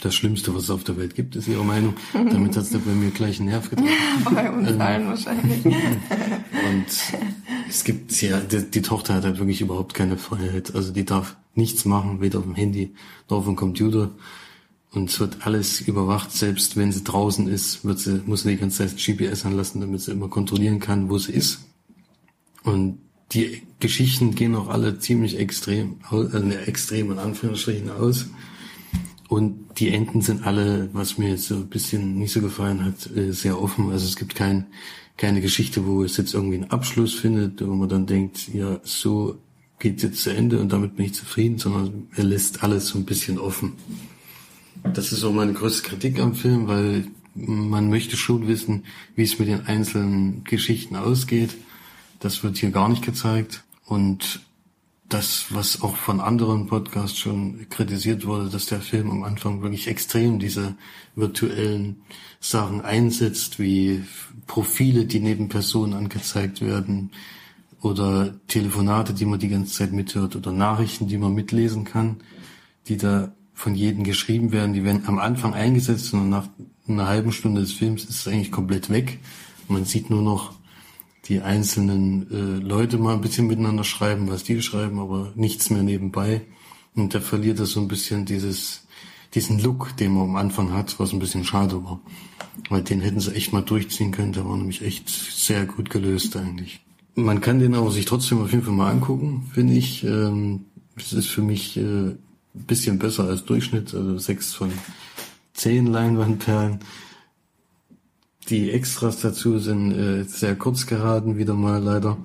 [0.00, 1.94] das Schlimmste, was es auf der Welt gibt, ist ihre Meinung.
[2.12, 3.92] Damit hat's da bei mir gleich einen Nerv getroffen.
[4.34, 5.64] bei uns allen wahrscheinlich.
[5.64, 6.86] Und
[7.68, 10.74] es gibt ja, die, die Tochter hat halt wirklich überhaupt keine Freiheit.
[10.74, 12.94] Also die darf nichts machen, weder auf dem Handy
[13.28, 14.10] noch auf dem Computer.
[14.92, 18.56] Und es wird alles überwacht, selbst wenn sie draußen ist, wird sie, muss sie die
[18.56, 21.60] ganze Zeit GPS anlassen, damit sie immer kontrollieren kann, wo sie ist.
[22.64, 22.98] Und
[23.32, 28.26] die Geschichten gehen auch alle ziemlich extrem, äh, extrem in Anführungsstrichen aus.
[29.30, 33.16] Und die Enden sind alle, was mir jetzt so ein bisschen nicht so gefallen hat,
[33.16, 33.92] äh, sehr offen.
[33.92, 34.66] Also es gibt kein,
[35.16, 39.38] keine Geschichte, wo es jetzt irgendwie einen Abschluss findet, wo man dann denkt, ja, so
[39.78, 43.04] geht jetzt zu Ende und damit bin ich zufrieden, sondern er lässt alles so ein
[43.04, 43.74] bisschen offen.
[44.94, 47.04] Das ist auch meine größte Kritik am Film, weil
[47.36, 48.82] man möchte schon wissen,
[49.14, 51.56] wie es mit den einzelnen Geschichten ausgeht.
[52.18, 53.62] Das wird hier gar nicht gezeigt.
[53.86, 54.40] Und
[55.12, 59.88] das, was auch von anderen Podcasts schon kritisiert wurde, dass der Film am Anfang wirklich
[59.88, 60.76] extrem diese
[61.16, 62.02] virtuellen
[62.40, 64.02] Sachen einsetzt, wie
[64.46, 67.10] Profile, die neben Personen angezeigt werden,
[67.82, 72.16] oder Telefonate, die man die ganze Zeit mithört, oder Nachrichten, die man mitlesen kann,
[72.88, 76.48] die da von jedem geschrieben werden, die werden am Anfang eingesetzt und nach
[76.88, 79.18] einer halben Stunde des Films ist es eigentlich komplett weg.
[79.68, 80.54] Man sieht nur noch
[81.30, 85.84] die einzelnen äh, Leute mal ein bisschen miteinander schreiben, was die schreiben, aber nichts mehr
[85.84, 86.42] nebenbei.
[86.96, 88.86] Und da verliert er so ein bisschen dieses,
[89.34, 92.00] diesen Look, den man am Anfang hat, was ein bisschen schade war.
[92.68, 96.36] Weil den hätten sie echt mal durchziehen können, der war nämlich echt sehr gut gelöst
[96.36, 96.80] eigentlich.
[97.14, 100.02] Man kann den aber sich trotzdem auf jeden Fall mal angucken, finde ich.
[100.04, 100.64] Ähm,
[100.96, 102.18] ist für mich äh, ein
[102.66, 104.72] bisschen besser als Durchschnitt, also sechs von
[105.54, 106.80] zehn Leinwandperlen.
[108.50, 112.18] Die Extras dazu sind äh, sehr kurz geraten, wieder mal leider.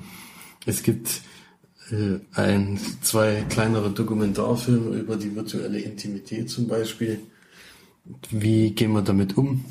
[0.66, 1.22] Es gibt
[1.92, 7.20] äh, ein, zwei kleinere Dokumentarfilme über die virtuelle Intimität zum Beispiel.
[8.32, 9.66] Wie gehen wir damit um?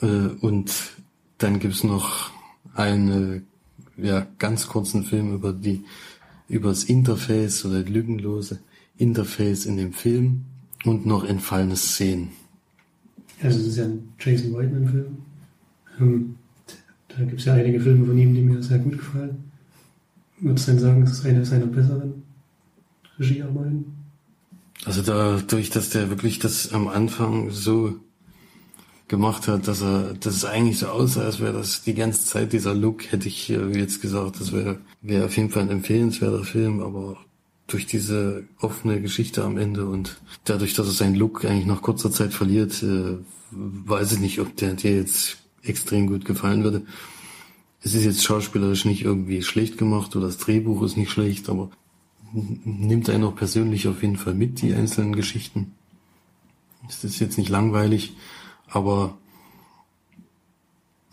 [0.00, 0.06] Äh,
[0.40, 0.72] und
[1.36, 2.30] dann gibt's noch
[2.72, 3.46] einen
[3.98, 5.84] ja, ganz kurzen Film über die
[6.48, 8.60] über das Interface oder lückenlose
[8.96, 10.44] Interface in dem Film
[10.84, 12.30] und noch entfallene Szenen.
[13.42, 15.16] Also es ist ja ein Jason Whiteman-Film.
[16.00, 16.36] Ähm,
[17.08, 19.44] da gibt es ja einige Filme von ihm, die mir sehr gut gefallen.
[20.40, 22.22] Würdest du denn sagen, ist eine seiner besseren
[23.18, 23.84] Regiearbeiten?
[24.84, 27.94] Also dadurch, dass der wirklich das am Anfang so
[29.08, 32.52] gemacht hat, dass er, dass es eigentlich so aussah, als wäre das die ganze Zeit
[32.52, 36.44] dieser Look, hätte ich äh, jetzt gesagt, das wäre wäre auf jeden Fall ein empfehlenswerter
[36.44, 37.18] Film, aber
[37.66, 42.10] durch diese offene Geschichte am Ende und dadurch, dass er seinen Look eigentlich nach kurzer
[42.10, 43.18] Zeit verliert, äh,
[43.50, 46.82] weiß ich nicht, ob der dir jetzt extrem gut gefallen würde.
[47.80, 51.70] Es ist jetzt schauspielerisch nicht irgendwie schlecht gemacht oder das Drehbuch ist nicht schlecht, aber
[52.32, 55.72] nimmt einen auch persönlich auf jeden Fall mit, die einzelnen Geschichten.
[56.88, 58.14] Es ist jetzt nicht langweilig,
[58.68, 59.16] aber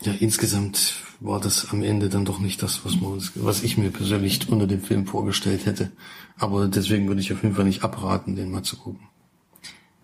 [0.01, 3.91] ja, insgesamt war das am Ende dann doch nicht das, was, man, was ich mir
[3.91, 5.91] persönlich unter dem Film vorgestellt hätte.
[6.37, 9.10] Aber deswegen würde ich auf jeden Fall nicht abraten, den mal zu gucken.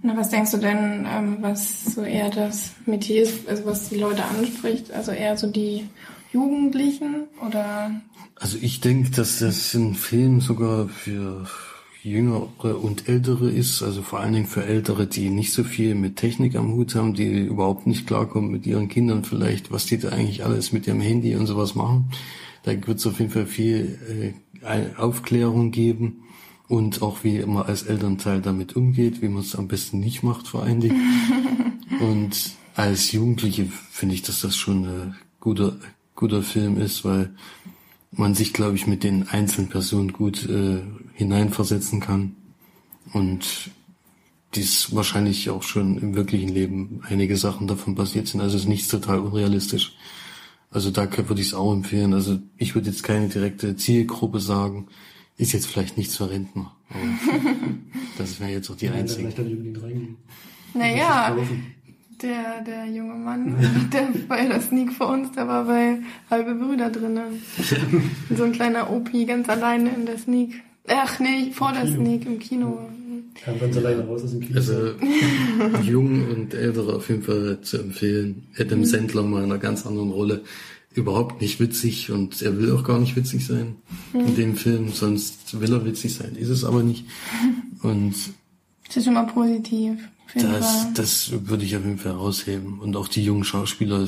[0.04, 3.98] Na, was denkst du denn, ähm, was so eher das Metier ist, also was die
[3.98, 4.92] Leute anspricht?
[4.92, 5.86] Also eher so die
[6.32, 7.92] Jugendlichen oder?
[8.36, 11.48] Also ich denke, dass das ein Film sogar für
[12.04, 16.16] Jüngere und Ältere ist, also vor allen Dingen für Ältere, die nicht so viel mit
[16.16, 20.10] Technik am Hut haben, die überhaupt nicht klarkommen mit ihren Kindern vielleicht, was die da
[20.10, 22.12] eigentlich alles mit ihrem Handy und sowas machen.
[22.64, 24.34] Da wird es auf jeden Fall viel
[24.64, 26.27] äh, Aufklärung geben
[26.68, 30.48] und auch wie man als Elternteil damit umgeht, wie man es am besten nicht macht
[30.48, 31.02] vor allen Dingen.
[32.00, 35.78] und als Jugendliche finde ich, dass das schon ein guter,
[36.16, 37.34] guter Film ist, weil
[38.12, 40.82] man sich, glaube ich, mit den einzelnen Personen gut äh,
[41.14, 42.36] hineinversetzen kann
[43.14, 43.72] und
[44.56, 48.42] dies wahrscheinlich auch schon im wirklichen Leben einige Sachen davon passiert sind.
[48.42, 49.96] Also es ist nichts total unrealistisch.
[50.70, 52.14] Also da würde ich es auch empfehlen.
[52.14, 54.88] Also ich würde jetzt keine direkte Zielgruppe sagen.
[55.38, 56.76] Ist jetzt vielleicht nichts für Rentner.
[58.18, 59.32] das wäre jetzt auch die einzige.
[60.74, 61.36] Naja,
[62.22, 63.56] der, der junge Mann,
[63.94, 67.42] der bei der Sneak vor uns, der war bei Halbe Brüder drinnen.
[68.36, 70.56] so ein kleiner OP ganz alleine in der Sneak.
[70.88, 72.90] Ach nee, vor der Sneak im Kino.
[73.44, 74.56] Kam ganz alleine raus aus dem Kino.
[74.56, 74.94] Also
[75.84, 78.48] jung und ältere auf jeden Fall zu empfehlen.
[78.58, 78.86] Adam mhm.
[78.86, 80.42] Sandler mal in einer ganz anderen Rolle.
[80.98, 83.76] Überhaupt nicht witzig und er will auch gar nicht witzig sein
[84.14, 84.20] mhm.
[84.22, 87.06] in dem Film, sonst will er witzig sein, ist es aber nicht.
[87.84, 88.16] Und
[88.88, 90.10] das ist schon mal positiv.
[90.34, 92.80] Das, das würde ich auf jeden Fall herausheben.
[92.80, 94.08] Und auch die jungen Schauspieler.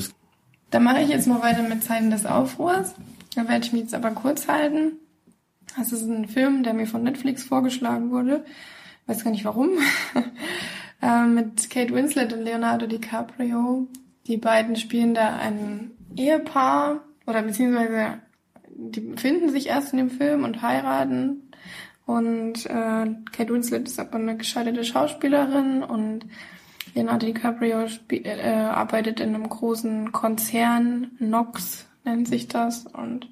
[0.70, 2.94] Dann mache ich jetzt mal weiter mit Zeiten des Aufruhrs.
[3.34, 4.92] Da werde ich mich jetzt aber kurz halten.
[5.76, 8.44] Das ist ein Film, der mir von Netflix vorgeschlagen wurde.
[9.06, 9.70] Weiß gar nicht warum.
[11.02, 13.86] äh, mit Kate Winslet und Leonardo DiCaprio.
[14.26, 18.18] Die beiden spielen da ein Ehepaar oder beziehungsweise
[18.76, 21.50] die finden sich erst in dem Film und heiraten
[22.06, 26.26] und äh, Kate Winslet ist aber eine gescheiterte Schauspielerin und
[26.94, 33.28] Leonardo DiCaprio äh, arbeitet in einem großen Konzern, Nox nennt sich das, und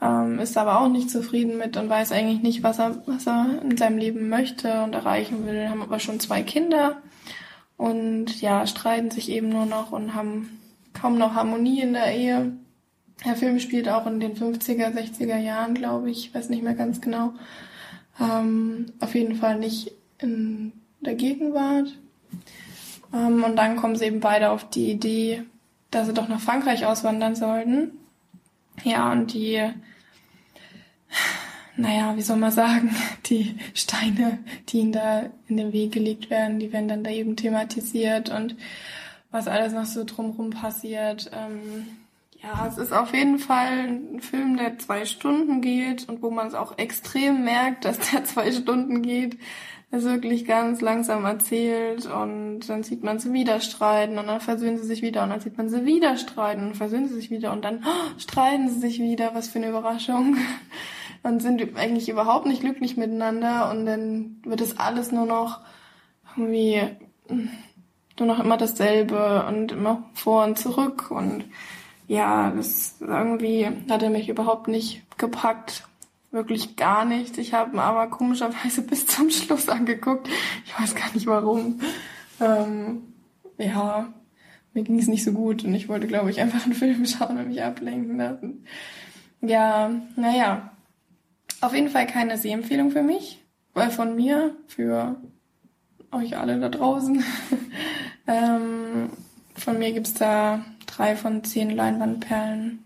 [0.00, 3.62] ähm, ist aber auch nicht zufrieden mit und weiß eigentlich nicht, was er, was er
[3.62, 5.68] in seinem Leben möchte und erreichen will.
[5.68, 7.02] Haben aber schon zwei Kinder
[7.76, 10.60] und ja, streiten sich eben nur noch und haben
[11.04, 12.52] kaum noch Harmonie in der Ehe.
[13.26, 16.72] Der Film spielt auch in den 50er, 60er Jahren, glaube ich, ich weiß nicht mehr
[16.72, 17.34] ganz genau.
[18.18, 21.88] Ähm, auf jeden Fall nicht in der Gegenwart.
[23.12, 25.42] Ähm, und dann kommen sie eben beide auf die Idee,
[25.90, 27.90] dass sie doch nach Frankreich auswandern sollten.
[28.82, 29.60] Ja, und die,
[31.76, 34.38] naja, wie soll man sagen, die Steine,
[34.70, 38.56] die ihnen da in den Weg gelegt werden, die werden dann da eben thematisiert und
[39.34, 41.28] was alles noch so drumherum passiert.
[41.34, 41.88] Ähm,
[42.40, 46.46] ja, es ist auf jeden Fall ein Film, der zwei Stunden geht und wo man
[46.46, 49.36] es auch extrem merkt, dass der zwei Stunden geht.
[49.90, 54.40] Er ist wirklich ganz langsam erzählt und dann sieht man sie wieder streiten und dann
[54.40, 57.32] versöhnen sie sich wieder und dann sieht man sie wieder streiten und versöhnen sie sich
[57.32, 59.34] wieder und dann oh, streiten sie sich wieder.
[59.34, 60.36] Was für eine Überraschung.
[61.22, 65.60] Und sind eigentlich überhaupt nicht glücklich miteinander und dann wird es alles nur noch
[66.36, 66.82] irgendwie
[68.18, 71.44] nur noch immer dasselbe und immer vor und zurück und
[72.06, 75.84] ja, das irgendwie hat er mich überhaupt nicht gepackt.
[76.30, 77.38] Wirklich gar nicht.
[77.38, 80.28] Ich habe ihn aber komischerweise bis zum Schluss angeguckt.
[80.66, 81.80] Ich weiß gar nicht warum.
[82.40, 83.02] Ähm,
[83.56, 84.12] ja,
[84.74, 87.38] mir ging es nicht so gut und ich wollte, glaube ich, einfach einen Film schauen
[87.38, 88.66] und mich ablenken lassen.
[89.40, 90.70] Ja, naja.
[91.60, 95.16] Auf jeden Fall keine Sehempfehlung für mich, weil von mir, für
[96.10, 97.24] euch alle da draußen.
[98.26, 99.10] ähm,
[99.54, 102.80] von mir gibt's da drei von zehn Leinwandperlen.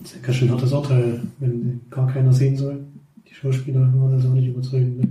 [0.00, 2.84] Das ist ja ganz schön hartes Urteil, wenn gar keiner sehen soll.
[3.26, 4.98] Die Schauspieler waren also auch nicht überzeugend.
[4.98, 5.08] Ne?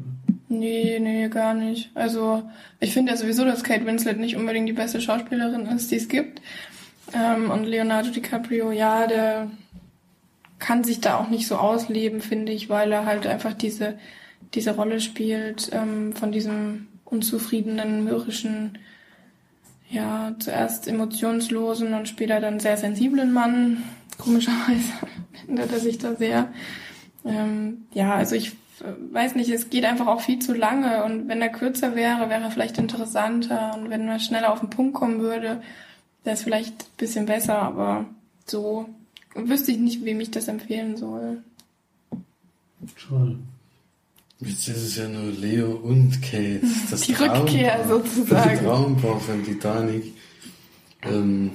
[0.50, 1.90] Nee, nee, gar nicht.
[1.96, 2.44] Also
[2.80, 6.08] ich finde ja sowieso, dass Kate Winslet nicht unbedingt die beste Schauspielerin ist, die es
[6.08, 6.42] gibt.
[7.14, 9.50] Ähm, und Leonardo DiCaprio, ja, der
[10.60, 13.96] kann sich da auch nicht so ausleben, finde ich, weil er halt einfach diese,
[14.54, 18.78] diese Rolle spielt ähm, von diesem unzufriedenen, mürrischen
[19.94, 23.84] ja, zuerst emotionslosen und später dann sehr sensiblen Mann.
[24.18, 24.92] Komischerweise
[25.48, 26.52] ändert er sich da sehr.
[27.24, 28.54] Ähm, ja, also ich
[29.12, 32.42] weiß nicht, es geht einfach auch viel zu lange und wenn er kürzer wäre, wäre
[32.42, 35.62] er vielleicht interessanter und wenn er schneller auf den Punkt kommen würde,
[36.24, 38.06] wäre es vielleicht ein bisschen besser, aber
[38.46, 38.90] so
[39.36, 41.44] wüsste ich nicht, wem ich das empfehlen soll.
[42.96, 43.38] Schade.
[44.46, 46.62] Jetzt ist es ja nur Leo und Kate.
[46.90, 47.88] Das Die Rückkehr Traumpaar.
[47.88, 48.60] sozusagen.
[48.60, 50.14] Die Traumpaar von Titanic.
[51.04, 51.52] Ähm,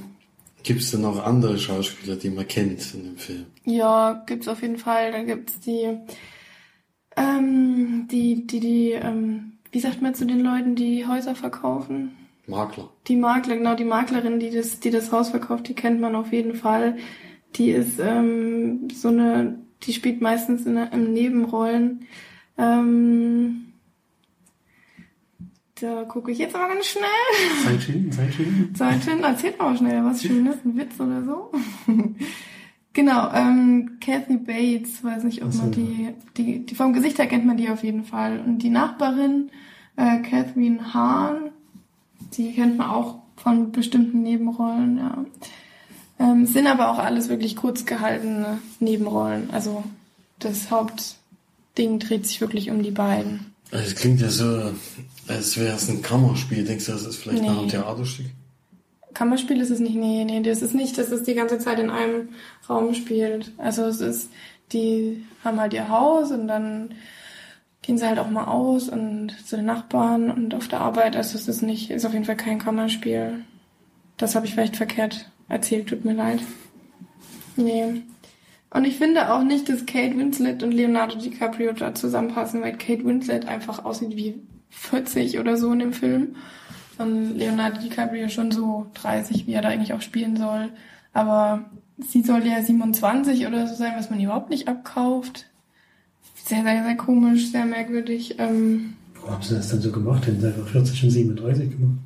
[0.63, 3.47] Gibt es denn noch andere Schauspieler, die man kennt in dem Film?
[3.65, 5.13] Ja, gibt's auf jeden Fall.
[5.13, 5.89] Da gibt's die,
[7.17, 12.13] ähm, die, die, die, ähm, wie sagt man zu den Leuten, die Häuser verkaufen?
[12.47, 12.89] Makler.
[13.07, 16.33] Die Makler, genau, die Maklerin, die das, die das Haus verkauft, die kennt man auf
[16.33, 16.97] jeden Fall.
[17.57, 22.07] Die ist ähm, so eine, die spielt meistens in, in Nebenrollen.
[22.59, 23.73] Ähm,
[25.81, 27.05] da gucke ich jetzt aber ganz schnell.
[27.65, 28.75] Zeit schinden, Zeit schinden.
[28.75, 31.53] Zeit hin, erzählt mal schnell was Schönes, ein Witz oder so.
[32.93, 37.29] genau, ähm, Kathy Bates, weiß nicht, ob so, man die, die, die, vom Gesicht her
[37.29, 38.41] kennt man die auf jeden Fall.
[38.41, 39.51] Und die Nachbarin,
[39.97, 41.51] äh, Catherine Hahn,
[42.37, 45.25] die kennt man auch von bestimmten Nebenrollen, ja.
[46.21, 49.51] Ähm, sind aber auch alles wirklich kurz gehaltene Nebenrollen.
[49.53, 49.85] Also
[50.41, 50.73] das
[51.79, 53.55] Hauptding dreht sich wirklich um die beiden.
[53.71, 54.73] Es klingt ja so,
[55.29, 56.65] als wäre es ein Kammerspiel.
[56.65, 57.49] Denkst du, das ist vielleicht Nee.
[57.49, 58.27] nach einem Theaterstück?
[59.15, 61.91] Kammerspiel ist es nicht, nee, nee, das ist nicht, dass es die ganze Zeit in
[61.91, 62.31] einem
[62.69, 63.53] Raum spielt.
[63.59, 64.31] Also es ist,
[64.73, 66.91] die haben halt ihr Haus und dann
[67.83, 71.15] gehen sie halt auch mal aus und zu den Nachbarn und auf der Arbeit.
[71.17, 73.45] Also es ist nicht, ist auf jeden Fall kein Kammerspiel.
[74.17, 76.41] Das habe ich vielleicht verkehrt erzählt, tut mir leid.
[77.57, 78.03] Nee.
[78.71, 83.05] Und ich finde auch nicht, dass Kate Winslet und Leonardo DiCaprio da zusammenpassen, weil Kate
[83.05, 84.35] Winslet einfach aussieht wie
[84.71, 86.37] 40 oder so in dem Film.
[86.99, 90.69] Und Leonardo DiCaprio schon so 30, wie er da eigentlich auch spielen soll.
[91.15, 91.65] Aber
[91.99, 95.47] sie soll ja 27 oder so sein, was man überhaupt nicht abkauft.
[96.45, 98.37] Sehr, sehr, sehr komisch, sehr merkwürdig.
[98.39, 100.27] Ähm, Warum haben sie das dann so gemacht?
[100.27, 101.99] Hätten sie einfach 40 und 37 gemacht.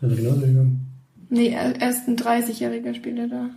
[0.00, 0.80] Wäre genauso gegangen.
[1.28, 3.50] nee, er- erst ein 30-jähriger spielt er da.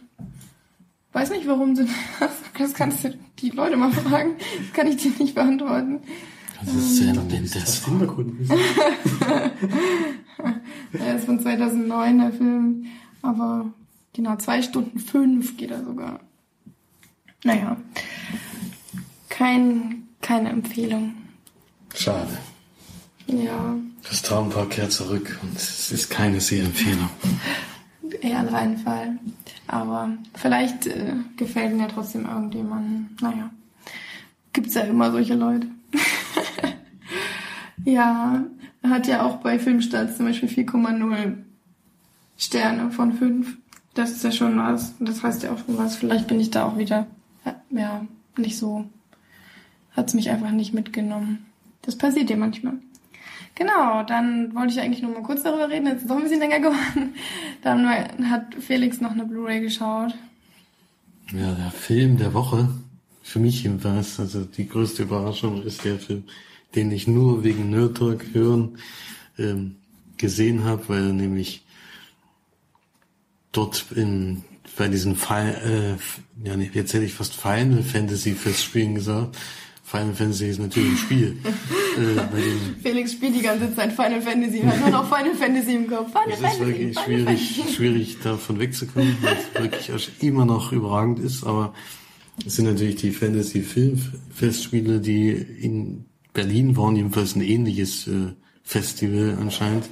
[1.13, 1.88] Weiß nicht, warum sie
[2.19, 2.32] das.
[2.58, 4.36] Das kannst du die Leute mal fragen.
[4.60, 6.02] Das kann ich dir nicht beantworten.
[6.63, 7.86] Das ist sehr Das Mendes.
[7.86, 8.58] Hintergrundwissen.
[10.93, 12.86] Er ist von 2009, der Film.
[13.21, 13.73] Aber
[14.13, 16.19] genau, zwei Stunden fünf geht er sogar.
[17.43, 17.78] Naja.
[19.30, 21.13] Kein, keine Empfehlung.
[21.95, 22.38] Schade.
[23.28, 23.76] Ja,
[24.10, 27.10] Das Traumpaar kehrt zurück und es ist keine Sehempfehlung.
[28.21, 29.19] Eher ein Reinfall.
[29.67, 33.10] Aber vielleicht äh, gefällt ihn ja trotzdem irgendjemandem.
[33.21, 33.49] Naja.
[34.52, 35.67] Gibt's ja immer solche Leute.
[37.86, 38.43] ja,
[38.84, 41.38] hat ja auch bei Filmstarts zum Beispiel 4,0
[42.38, 43.58] Sterne von 5.
[43.93, 44.93] Das ist ja schon was.
[44.99, 45.95] Das heißt ja auch schon was.
[45.95, 47.08] Vielleicht bin ich da auch wieder,
[47.69, 48.06] ja,
[48.38, 48.86] nicht so.
[49.95, 51.45] Hat's mich einfach nicht mitgenommen.
[51.84, 52.73] Das passiert ja manchmal.
[53.56, 55.88] Genau, dann wollte ich eigentlich nur mal kurz darüber reden.
[55.88, 57.15] Jetzt ist es doch ein bisschen länger geworden.
[57.62, 57.88] Dann
[58.30, 60.13] hat Felix noch eine Blu-ray geschaut.
[61.32, 62.69] Ja, der Film der Woche,
[63.22, 66.24] für mich jedenfalls, also die größte Überraschung ist der Film,
[66.76, 68.78] den ich nur wegen Talk hören
[69.38, 69.76] ähm,
[70.17, 71.63] gesehen habe, weil er nämlich
[73.52, 74.43] dort in
[74.76, 75.98] bei diesen Final,
[76.43, 79.38] äh, ja jetzt hätte ich fast Final Fantasy Festspielen gesagt.
[79.93, 81.38] Final Fantasy ist natürlich ein Spiel.
[81.45, 84.62] äh, Felix spielt die ganze Zeit Final Fantasy.
[84.62, 86.08] Hat nur noch Final Fantasy im Kopf.
[86.08, 87.75] Final Es ist Fantasy, wirklich Final schwierig, Fantasy.
[87.75, 91.75] schwierig davon wegzukommen, weil es wirklich immer noch überragend ist, aber
[92.43, 94.01] es sind natürlich die Fantasy Film
[94.32, 99.88] Festspiele, die in Berlin waren jedenfalls ein ähnliches äh, Festival anscheinend,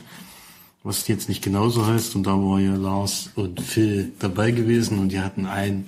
[0.82, 5.10] was jetzt nicht genauso heißt und da war ja Lars und Phil dabei gewesen und
[5.10, 5.86] die hatten einen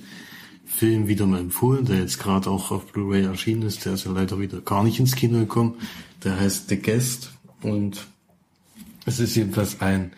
[0.74, 4.12] Film wieder mal empfohlen, der jetzt gerade auch auf Blu-ray erschienen ist, der ist ja
[4.12, 5.76] leider wieder gar nicht ins Kino gekommen,
[6.24, 7.32] der heißt The Guest
[7.62, 8.08] und
[9.06, 10.14] es ist jedenfalls ein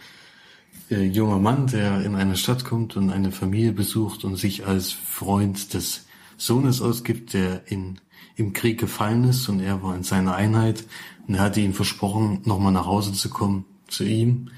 [0.89, 4.91] äh, junger Mann, der in eine Stadt kommt und eine Familie besucht und sich als
[4.91, 6.05] Freund des
[6.37, 7.99] Sohnes ausgibt, der in,
[8.37, 10.85] im Krieg gefallen ist und er war in seiner Einheit
[11.27, 14.51] und er hatte ihm versprochen, nochmal nach Hause zu kommen zu ihm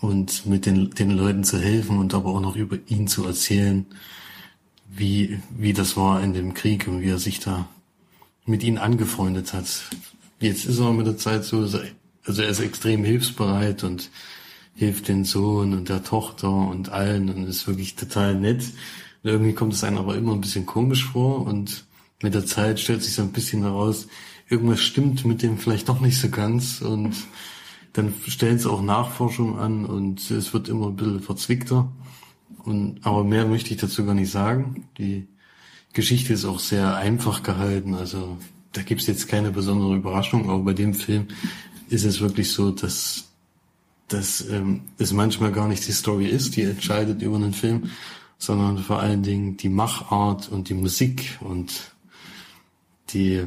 [0.00, 3.86] und mit den, den Leuten zu helfen und aber auch noch über ihn zu erzählen,
[4.96, 7.68] wie, wie das war in dem Krieg und wie er sich da
[8.46, 9.66] mit ihnen angefreundet hat.
[10.40, 14.10] Jetzt ist er mit der Zeit so, also er ist extrem hilfsbereit und
[14.74, 18.62] hilft den Sohn und der Tochter und allen und ist wirklich total nett.
[19.22, 21.84] Und irgendwie kommt es einem aber immer ein bisschen komisch vor und
[22.22, 24.08] mit der Zeit stellt sich so ein bisschen heraus,
[24.48, 27.14] irgendwas stimmt mit dem vielleicht doch nicht so ganz und
[27.92, 31.90] dann stellen sie auch Nachforschung an und es wird immer ein bisschen verzwickter.
[32.64, 34.86] Und, aber mehr möchte ich dazu gar nicht sagen.
[34.98, 35.26] Die
[35.92, 38.36] Geschichte ist auch sehr einfach gehalten, also
[38.72, 41.28] da gibt's jetzt keine besondere Überraschung, aber bei dem Film
[41.88, 43.28] ist es wirklich so, dass,
[44.08, 47.90] dass ähm, es manchmal gar nicht die Story ist, die entscheidet über einen Film,
[48.38, 51.94] sondern vor allen Dingen die Machart und die Musik und
[53.10, 53.44] die,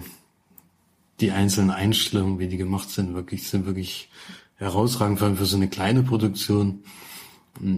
[1.19, 4.09] die einzelnen Einstellungen, wie die gemacht sind, wirklich, sind wirklich
[4.55, 6.83] herausragend, vor allem für so eine kleine Produktion.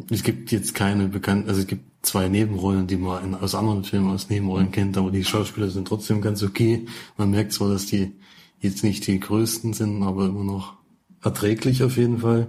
[0.09, 3.83] Es gibt jetzt keine bekannten, also es gibt zwei Nebenrollen, die man in, aus anderen
[3.83, 6.85] Filmen aus Nebenrollen kennt, aber die Schauspieler sind trotzdem ganz okay.
[7.17, 8.13] Man merkt zwar, dass die
[8.59, 10.73] jetzt nicht die größten sind, aber immer noch
[11.21, 12.47] erträglich auf jeden Fall.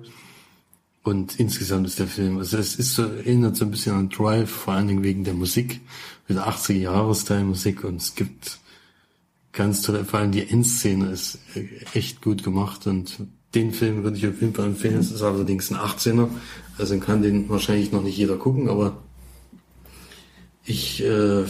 [1.02, 4.50] Und insgesamt ist der Film, also es ist so, erinnert so ein bisschen an Drive,
[4.50, 5.80] vor allen Dingen wegen der Musik,
[6.28, 8.58] mit 80er Jahres Musik und es gibt
[9.52, 11.38] ganz tolle, vor allem die Endszene ist
[11.94, 13.18] echt gut gemacht und
[13.54, 14.98] den Film würde ich auf jeden Fall empfehlen.
[14.98, 16.28] Es ist allerdings ein 18er,
[16.78, 18.98] also kann den wahrscheinlich noch nicht jeder gucken, aber
[20.64, 21.44] ich äh,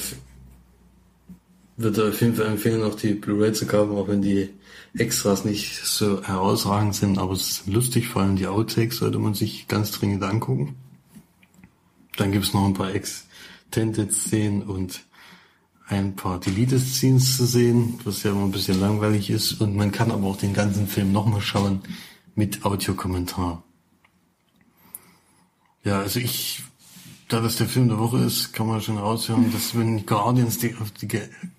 [1.77, 4.51] würde auf jeden Fall empfehlen, auch die Blu-ray zu kaufen, auch wenn die
[4.97, 9.35] Extras nicht so herausragend sind, aber es ist lustig, vor allem die Outtakes sollte man
[9.35, 10.77] sich ganz dringend angucken.
[12.17, 15.03] Dann gibt's noch ein paar Extended-Szenen und
[15.91, 19.61] ein paar Deleted Scenes zu sehen, was ja immer ein bisschen langweilig ist.
[19.61, 21.81] Und man kann aber auch den ganzen Film nochmal schauen
[22.35, 23.63] mit Audiokommentar.
[25.83, 26.63] Ja, also ich
[27.31, 30.75] da das der Film der Woche ist, kann man schon raushören, dass wenn Guardians, die,
[30.75, 31.09] auf die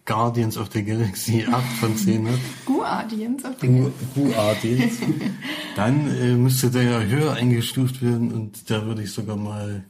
[0.05, 2.39] Guardians of the Galaxy 8 von 10 hat.
[2.65, 4.33] Guardians of the Galaxy.
[4.33, 4.93] Guardians.
[5.77, 9.85] dann äh, müsste der ja höher eingestuft werden und da würde ich sogar mal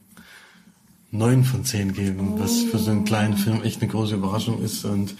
[1.12, 2.40] 9 von 10 geben, oh.
[2.40, 5.14] was für so einen kleinen Film echt eine große Überraschung ist und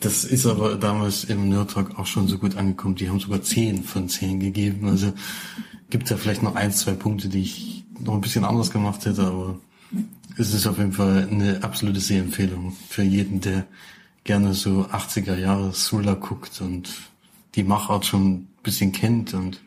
[0.00, 2.96] das ist aber damals im Nerd Talk auch schon so gut angekommen.
[2.96, 4.88] Die haben sogar 10 von 10 gegeben.
[4.88, 5.12] Also
[5.90, 9.26] gibt ja vielleicht noch ein, zwei Punkte, die ich noch ein bisschen anders gemacht hätte,
[9.26, 9.60] aber
[10.38, 13.66] es ist auf jeden Fall eine absolute Sehempfehlung für jeden, der
[14.24, 16.90] gerne so 80er Jahre Thriller guckt und
[17.54, 19.60] die Machart schon ein bisschen kennt und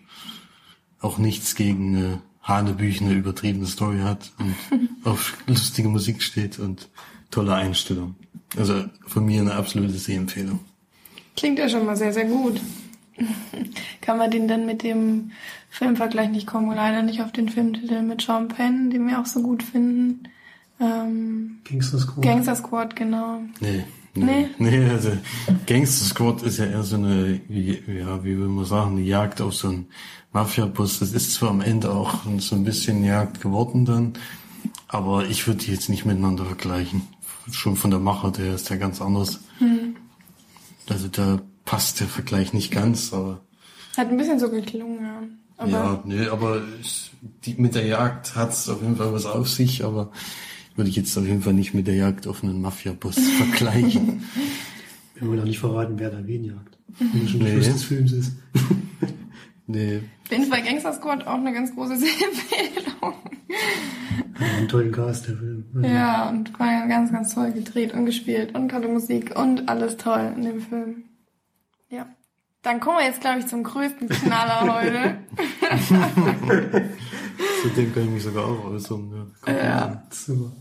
[0.99, 4.55] auch nichts gegen eine hanebüchene, übertriebene Story hat und
[5.03, 6.89] auf lustige Musik steht und
[7.31, 8.15] tolle Einstellung.
[8.55, 10.59] Also von mir eine absolute Sehempfehlung.
[11.35, 12.61] Klingt ja schon mal sehr, sehr gut.
[14.01, 15.31] Kann man den dann mit dem
[15.69, 16.73] Filmvergleich nicht kommen?
[16.73, 20.29] Leider nicht auf den Filmtitel mit Sean Penn, den wir auch so gut finden.
[20.79, 22.23] Ähm, Gangster Squad.
[22.23, 23.39] Gangster Squad, genau.
[23.59, 23.83] Nee.
[24.17, 24.47] Nee.
[24.59, 25.11] nee, also
[25.65, 29.41] Gangster Squad ist ja eher so eine, wie, ja, wie will man sagen, eine Jagd
[29.41, 29.87] auf so einen
[30.35, 30.99] Mafia-Bus.
[30.99, 34.13] Das ist zwar am Ende auch so ein bisschen Jagd geworden dann,
[34.89, 37.03] aber ich würde die jetzt nicht miteinander vergleichen.
[37.51, 39.39] Schon von der Macher, der ist ja ganz anders.
[39.59, 39.95] Hm.
[40.89, 43.39] Also da passt der Vergleich nicht ganz, aber.
[43.95, 45.23] Hat ein bisschen so geklungen, ja.
[45.57, 46.63] Aber ja, nee, aber
[47.45, 50.11] die, mit der Jagd hat's auf jeden Fall was auf sich, aber
[50.75, 54.25] würde ich jetzt auf jeden Fall nicht mit der Jagd auf einen Mafia-Boss vergleichen.
[55.15, 56.77] Wir wollen auch nicht verraten, wer da wen jagt.
[56.99, 57.63] Wenn schon der nee.
[57.63, 58.33] Schluss des Films ist.
[59.67, 60.01] Nee.
[60.29, 63.13] Jeden Fall Gangster Squad auch eine ganz große Empfehlung.
[64.39, 65.65] einen tollen Cast, der Film.
[65.75, 69.69] Also ja, und war ja ganz, ganz toll gedreht und gespielt und tolle Musik und
[69.69, 71.03] alles toll in dem Film.
[71.89, 72.07] Ja.
[72.61, 75.17] Dann kommen wir jetzt, glaube ich, zum größten Knaller heute.
[77.61, 79.31] Zu dem kann ich mich sogar auch äußern.
[79.45, 80.03] Ja, ja.
[80.09, 80.51] super.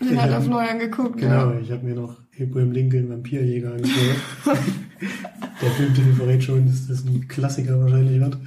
[0.00, 1.18] Den hat auf Neuern geguckt.
[1.18, 1.58] Genau, ja.
[1.58, 4.16] ich habe mir noch Abraham Lincoln Vampirjäger angeschaut.
[5.60, 8.38] Der Filmtitel verrät schon, dass das ein Klassiker wahrscheinlich wird.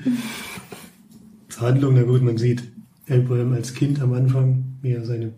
[1.49, 2.63] Zur Handlung, na gut, man sieht
[3.09, 5.33] Abraham als Kind am Anfang, wie er seine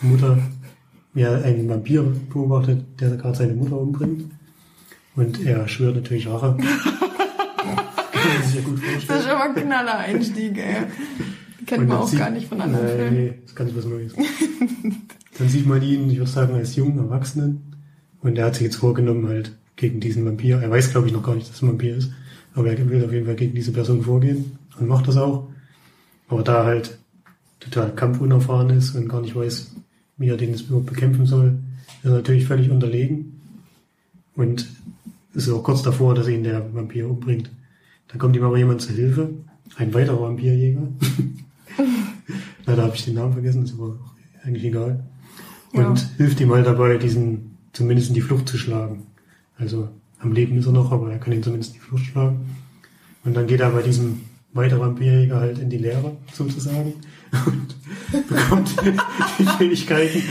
[0.00, 0.38] Mutter,
[1.14, 4.30] wie er einen Vampir beobachtet, der gerade seine Mutter umbringt.
[5.16, 6.56] Und er schwört natürlich Rache.
[6.58, 9.04] Kann man sich ja gut vorstellen.
[9.08, 10.86] Das ist aber ein knaller Einstieg, ey.
[11.66, 13.14] Kennt man auch gar nicht von anderen nein, Filmen.
[13.14, 14.14] Nee, ist ganz was Neues.
[15.38, 17.62] Dann sieht man ihn, ich würde sagen, als jungen Erwachsenen.
[18.20, 20.60] Und er hat sich jetzt vorgenommen, halt gegen diesen Vampir.
[20.60, 22.10] Er weiß, glaube ich, noch gar nicht, dass es ein Vampir ist.
[22.54, 25.48] Aber er will auf jeden Fall gegen diese Person vorgehen und macht das auch.
[26.28, 26.98] Aber da halt
[27.60, 29.72] total kampfunerfahren ist und gar nicht weiß,
[30.16, 31.58] wie er den jetzt überhaupt bekämpfen soll,
[32.02, 33.40] ist er natürlich völlig unterlegen.
[34.34, 34.68] Und
[35.34, 37.50] ist auch kurz davor, dass ihn der Vampir umbringt.
[38.08, 39.30] Dann kommt ihm aber jemand zur Hilfe,
[39.76, 40.82] ein weiterer Vampirjäger.
[42.66, 43.98] Leider habe ich den Namen vergessen, ist aber
[44.42, 45.07] eigentlich egal.
[45.72, 46.08] Und ja.
[46.16, 49.06] hilft ihm halt dabei, diesen zumindest in die Flucht zu schlagen.
[49.56, 49.88] Also
[50.18, 52.56] am Leben ist er noch, aber er kann ihn zumindest in die Flucht schlagen.
[53.24, 56.94] Und dann geht er bei diesem weiteren Vampirjäger halt in die Lehre, sozusagen.
[57.46, 58.74] Und bekommt
[59.38, 60.22] die Fähigkeiten,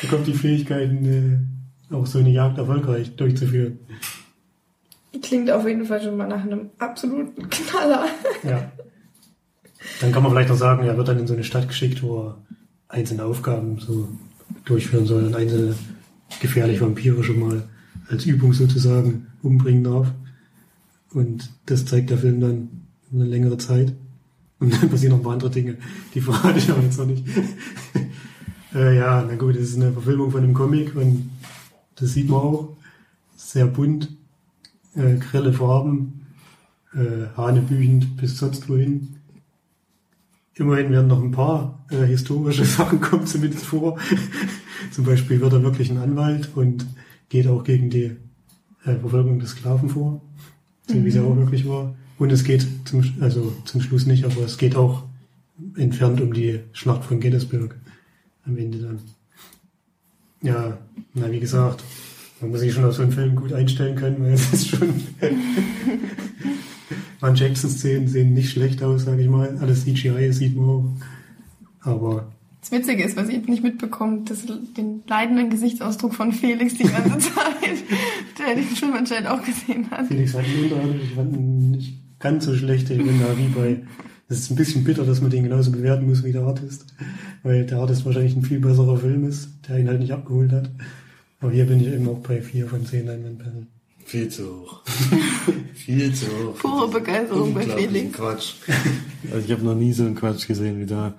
[0.00, 1.48] bekommt die Fähigkeiten,
[1.90, 3.78] äh, auch so eine Jagd erfolgreich durchzuführen.
[5.22, 8.06] Klingt auf jeden Fall schon mal nach einem absoluten Knaller.
[8.44, 8.70] Ja.
[10.00, 12.20] Dann kann man vielleicht auch sagen, er wird dann in so eine Stadt geschickt, wo
[12.20, 12.38] er
[12.88, 14.08] einzelne Aufgaben so
[14.64, 15.74] durchführen soll und einzelne
[16.40, 17.68] gefährliche Vampire schon mal
[18.08, 20.12] als Übung sozusagen umbringen darf.
[21.12, 22.68] Und das zeigt der Film dann
[23.12, 23.94] eine längere Zeit.
[24.60, 25.76] Und dann passieren noch ein paar andere Dinge.
[26.14, 27.24] Die verrate ich aber jetzt noch nicht.
[28.74, 31.30] äh, ja, na gut, das ist eine Verfilmung von einem Comic und
[31.96, 32.76] das sieht man auch.
[33.36, 34.10] Sehr bunt,
[34.94, 36.26] äh, grelle Farben,
[36.92, 39.17] äh, hanebüchend bis sonst wohin.
[40.58, 43.98] Immerhin werden noch ein paar äh, historische Sachen kommen zumindest vor.
[44.90, 46.86] Zum Beispiel wird er wirklich ein Anwalt und
[47.28, 48.16] geht auch gegen die
[48.84, 50.20] äh, Verfolgung des Sklaven vor,
[50.88, 51.94] so wie es ja auch wirklich war.
[52.18, 55.04] Und es geht zum, also zum Schluss nicht, aber es geht auch
[55.76, 57.76] entfernt um die Schlacht von Gettysburg
[58.44, 58.98] am Ende dann.
[60.42, 60.78] Ja,
[61.14, 61.84] na wie gesagt,
[62.40, 64.94] man muss sich schon auf so einen Film gut einstellen können, weil es ist schon.
[67.20, 69.58] Manche Action-Szenen sehen nicht schlecht aus, sage ich mal.
[69.60, 70.84] Alles CGI sieht man auch.
[71.80, 74.44] Aber Das Witzige ist, was ihr nicht mitbekommt, das,
[74.76, 77.84] den leidenden Gesichtsausdruck von Felix die ganze Zeit,
[78.38, 80.06] der den Film anscheinend auch gesehen hat.
[80.06, 83.80] Felix hat ihn ich fand ihn nicht ganz so schlecht, ich bin da wie bei.
[84.28, 86.94] Es ist ein bisschen bitter, dass man den genauso bewerten muss wie der Artist,
[87.42, 90.70] weil der Artist wahrscheinlich ein viel besserer Film ist, der ihn halt nicht abgeholt hat.
[91.40, 93.68] Aber hier bin ich eben auch bei vier von zehn Leinwandperlen.
[94.08, 94.80] Viel zu hoch.
[95.74, 96.56] Viel zu hoch.
[96.58, 98.16] Pure Begeisterung bei Felix.
[98.16, 98.54] Quatsch.
[99.30, 101.12] Also ich habe noch nie so einen Quatsch gesehen wie da.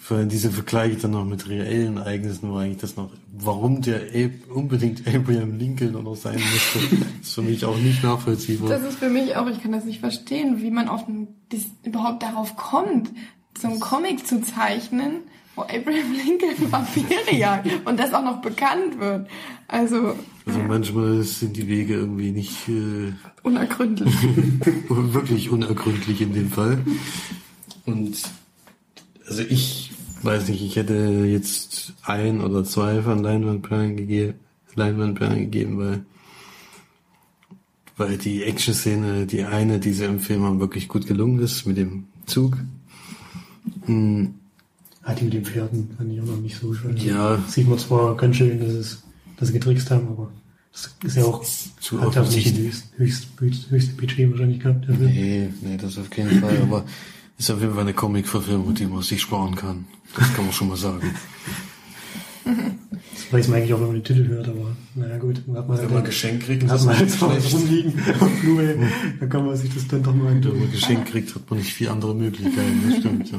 [0.00, 4.02] Vor allem diese Vergleiche dann noch mit reellen Ereignissen, wo eigentlich das noch, warum der
[4.14, 8.68] Ab unbedingt Abraham Lincoln auch noch sein musste, ist für mich auch nicht nachvollziehbar.
[8.68, 11.62] Das ist für mich auch, ich kann das nicht verstehen, wie man auf ein, das
[11.82, 13.10] überhaupt darauf kommt,
[13.58, 15.22] so einen Comic zu zeichnen,
[15.54, 19.28] wo Abraham Lincoln Vampire jagt und das auch noch bekannt wird.
[19.68, 20.14] Also,
[20.46, 24.14] Also manchmal sind die Wege irgendwie nicht äh, unergründlich.
[24.88, 26.78] wirklich unergründlich in dem Fall.
[27.86, 28.22] Und
[29.26, 29.92] also ich
[30.22, 34.34] weiß nicht, ich hätte jetzt ein oder zwei von Leinwandperlen gegeben,
[34.74, 36.04] Leinwandperlen gegeben, weil
[37.96, 41.76] weil die Action-Szene, die eine, die sie im Film haben, wirklich gut gelungen ist mit
[41.76, 42.56] dem Zug.
[43.86, 44.34] Hm,
[45.04, 46.96] Ah, die mit den Pferden fand ich auch noch nicht so schön.
[46.96, 47.38] Ja.
[47.46, 49.02] Sieht man zwar ganz schön, dass, es,
[49.36, 50.30] dass sie getrickst haben, aber
[50.72, 51.44] das ist ja auch,
[51.80, 54.86] Zu hat auch nicht höchst, höchst, höchst, höchste Budget wahrscheinlich gehabt.
[54.86, 54.98] Film.
[55.04, 56.84] Nee, nee, das auf keinen Fall, aber
[57.38, 59.84] ist auf jeden Fall eine Comic-Verfilmung, die man sich sparen kann.
[60.16, 61.14] Das kann man schon mal sagen.
[62.44, 65.68] Das weiß man eigentlich auch, wenn man den Titel hört, aber naja gut, dann hat
[65.68, 68.76] man Wenn halt, man Geschenk kriegt, hat man das halt was rumliegen auf Blu-ray,
[69.20, 70.58] dann kann man sich das dann doch mal Wenn antun.
[70.58, 73.30] man Geschenk kriegt, hat man nicht viel andere Möglichkeiten, das stimmt.
[73.30, 73.38] Ja.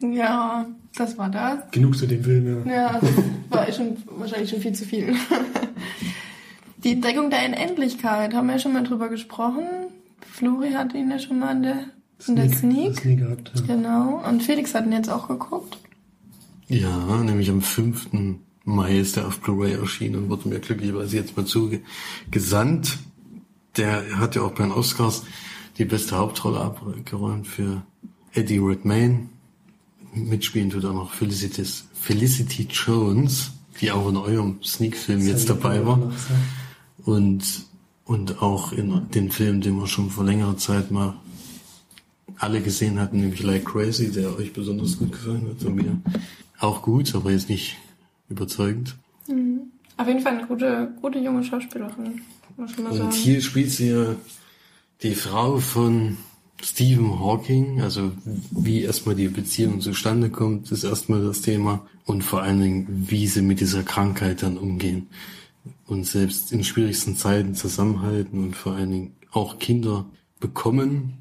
[0.00, 1.70] Ja, das war das.
[1.70, 2.72] Genug zu dem Film, ja.
[2.72, 3.10] Ja, das
[3.50, 5.14] war schon, wahrscheinlich schon viel zu viel.
[6.84, 9.64] Die Entdeckung der Unendlichkeit, haben wir ja schon mal drüber gesprochen.
[10.20, 11.78] Flori hat ihn ja schon mal in der,
[12.26, 13.04] in der Sneak.
[13.04, 13.74] Nie gehabt, ja.
[13.74, 14.22] Genau.
[14.28, 15.78] Und Felix hat ihn jetzt auch geguckt.
[16.68, 18.10] Ja, nämlich am 5.
[18.64, 22.98] Mai ist der auf Blu-ray erschienen und wurde mir glücklicherweise jetzt mal zugesandt.
[23.76, 25.24] Der hat ja auch bei den Oscars
[25.78, 27.82] die beste Hauptrolle abgeräumt für
[28.34, 29.28] Eddie Redmayne.
[30.12, 36.12] Mitspielen tut auch noch Felicity, Felicity Jones, die auch in eurem Sneak-Film jetzt dabei war.
[37.04, 37.44] Und,
[38.04, 41.14] und auch in den Film, den wir schon vor längerer Zeit mal
[42.38, 46.00] alle gesehen hatten, nämlich Like Crazy, der euch besonders gut gefallen hat und mir
[46.58, 47.76] auch gut, aber jetzt nicht
[48.28, 48.96] überzeugend.
[49.96, 52.22] Auf jeden Fall eine gute, gute junge Schauspielerin,
[52.56, 53.06] muss man mal sagen.
[53.06, 54.14] Und hier spielt sie ja
[55.02, 56.16] die Frau von
[56.62, 58.12] Stephen Hawking, also
[58.50, 61.86] wie erstmal die Beziehung zustande kommt, ist erstmal das Thema.
[62.04, 65.08] Und vor allen Dingen, wie sie mit dieser Krankheit dann umgehen.
[65.86, 70.06] Und selbst in schwierigsten Zeiten zusammenhalten und vor allen Dingen auch Kinder
[70.40, 71.18] bekommen,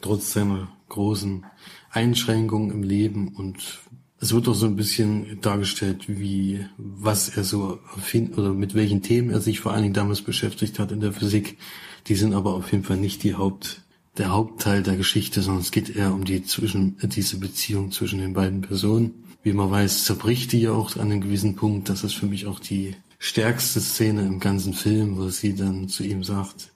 [0.00, 1.44] trotz seiner großen
[1.90, 3.28] Einschränkungen im Leben.
[3.28, 3.80] Und
[4.18, 9.02] es wird auch so ein bisschen dargestellt, wie, was er so erfindet oder mit welchen
[9.02, 11.58] Themen er sich vor allen Dingen damals beschäftigt hat in der Physik.
[12.06, 13.82] Die sind aber auf jeden Fall nicht die Haupt,
[14.18, 18.32] der Hauptteil der Geschichte, sondern es geht eher um die zwischen, diese Beziehung zwischen den
[18.32, 19.24] beiden Personen.
[19.42, 21.88] Wie man weiß, zerbricht die ja auch an einem gewissen Punkt.
[21.88, 26.02] Das ist für mich auch die stärkste Szene im ganzen Film, wo sie dann zu
[26.02, 26.72] ihm sagt,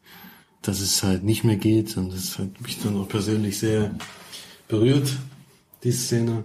[0.63, 1.97] dass es halt nicht mehr geht.
[1.97, 3.95] Und das hat mich dann auch persönlich sehr
[4.69, 5.17] berührt,
[5.83, 6.45] die Szene.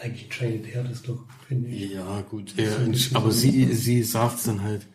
[0.00, 1.92] Eigentlich entscheidet er das doch, finde ich.
[1.92, 2.54] Ja, gut.
[2.56, 2.76] Er,
[3.14, 4.86] aber sie, sie sagt's dann halt,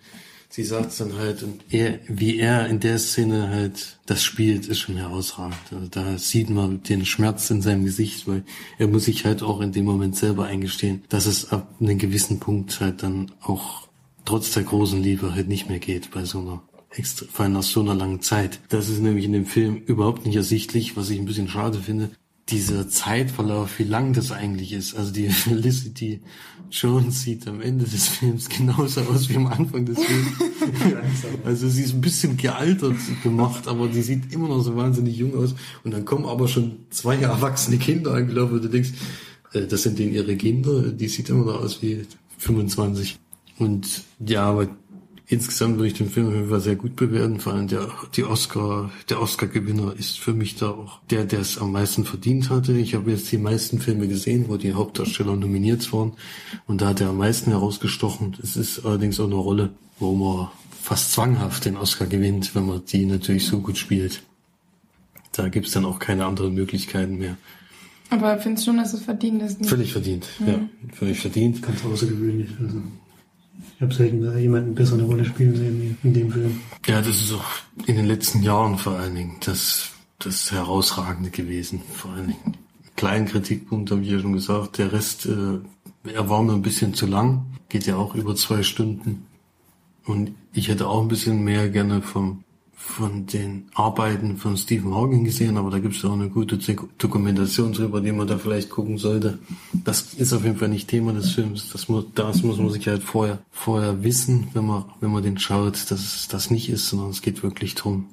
[0.50, 4.80] sie sagt's dann halt und er, wie er in der Szene halt das spielt, ist
[4.80, 5.58] schon herausragend.
[5.72, 8.43] Also da sieht man den Schmerz in seinem Gesicht, weil
[8.78, 12.39] er muss sich halt auch in dem Moment selber eingestehen, dass es ab einem gewissen
[12.39, 13.88] Punkt halt dann auch
[14.26, 17.64] trotz der großen Liebe halt nicht mehr geht bei so einer extra, vor allem nach
[17.64, 18.60] so einer langen Zeit.
[18.70, 22.10] Das ist nämlich in dem Film überhaupt nicht ersichtlich, was ich ein bisschen schade finde.
[22.50, 24.95] Dieser Zeitverlauf, wie lang das eigentlich ist.
[24.95, 26.22] Also die Felicity
[26.72, 30.32] Jones sieht am Ende des Films genauso aus wie am Anfang des Films.
[31.45, 35.36] also sie ist ein bisschen gealtert gemacht, aber die sieht immer noch so wahnsinnig jung
[35.36, 35.56] aus.
[35.84, 38.91] Und dann kommen aber schon zwei erwachsene Kinder angelaufen und du denkst,
[39.54, 42.06] äh, das sind denen ihre Kinder, die sieht immer noch aus wie
[42.38, 43.18] 25.
[43.60, 44.68] Und ja, aber
[45.30, 47.41] Insgesamt würde ich den Film auf jeden Fall sehr gut bewerten.
[47.41, 51.57] Vor allem der, die Oscar, der Oscar-Gewinner ist für mich da auch der, der es
[51.57, 52.78] am meisten verdient hatte.
[52.78, 56.13] Ich habe jetzt die meisten Filme gesehen, wo die Hauptdarsteller nominiert waren.
[56.65, 58.38] Und da hat er am meisten herausgestochen.
[58.41, 60.47] Es ist allerdings auch eine Rolle, wo man
[60.82, 64.23] fast zwanghaft den Oscar gewinnt, wenn man die natürlich so gut spielt.
[65.34, 67.36] Da gibt's dann auch keine anderen Möglichkeiten mehr.
[68.09, 69.59] Aber findest du schon, dass es verdient ist?
[69.59, 69.69] Nicht?
[69.69, 70.47] Völlig verdient, mhm.
[70.47, 70.59] ja.
[70.93, 71.61] Völlig verdient.
[71.61, 72.49] Ganz außergewöhnlich.
[72.61, 72.82] Also.
[73.78, 76.59] Ich habe selten jemanden besser eine Rolle spielen sehen in dem Film.
[76.88, 77.45] Ja, das ist auch
[77.86, 81.84] in den letzten Jahren vor allen Dingen das, das Herausragende gewesen.
[81.93, 82.57] Vor allen Dingen.
[82.95, 84.80] Kleinen Kritikpunkt habe ich ja schon gesagt.
[84.80, 85.59] Der Rest, äh,
[86.11, 87.45] er war mir ein bisschen zu lang.
[87.69, 89.28] Geht ja auch über zwei Stunden.
[90.05, 92.43] Und ich hätte auch ein bisschen mehr gerne vom
[92.88, 96.57] von den Arbeiten von Stephen Hawking gesehen, aber da gibt es auch eine gute
[96.97, 99.39] Dokumentation drüber, die man da vielleicht gucken sollte.
[99.73, 101.69] Das ist auf jeden Fall nicht Thema des Films.
[101.71, 105.38] Das muss, das muss man sich halt vorher, vorher wissen, wenn man, wenn man den
[105.38, 108.05] schaut, dass es das nicht ist, sondern es geht wirklich drum.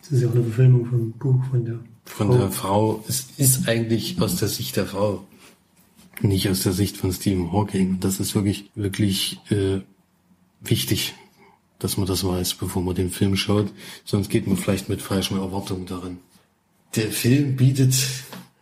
[0.00, 2.38] Das ist ja auch eine Verfilmung vom Buch von der Von Frau.
[2.38, 3.04] der Frau.
[3.08, 5.24] Es ist eigentlich aus der Sicht der Frau.
[6.20, 7.98] Nicht aus der Sicht von Stephen Hawking.
[8.00, 9.80] Das ist wirklich, wirklich äh,
[10.62, 11.14] wichtig
[11.82, 13.70] dass man das weiß, bevor man den Film schaut.
[14.04, 16.18] Sonst geht man vielleicht mit falschen Erwartungen darin.
[16.94, 17.94] Der Film bietet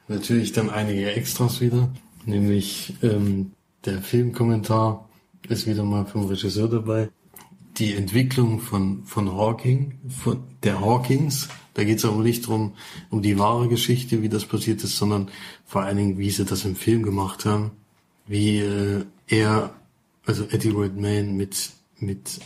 [0.09, 1.91] natürlich dann einige Extras wieder,
[2.25, 3.53] nämlich ähm,
[3.85, 5.09] der Filmkommentar
[5.49, 7.11] ist wieder mal vom Regisseur dabei.
[7.79, 12.75] Die Entwicklung von, von Hawking, von der Hawkings, da geht es aber nicht drum
[13.11, 15.31] um die wahre Geschichte, wie das passiert ist, sondern
[15.65, 17.73] vor allen Dingen, wie sie das im Film gemacht haben,
[18.27, 19.75] wie äh, er,
[20.27, 22.41] also Eddie Redmayne mit, mit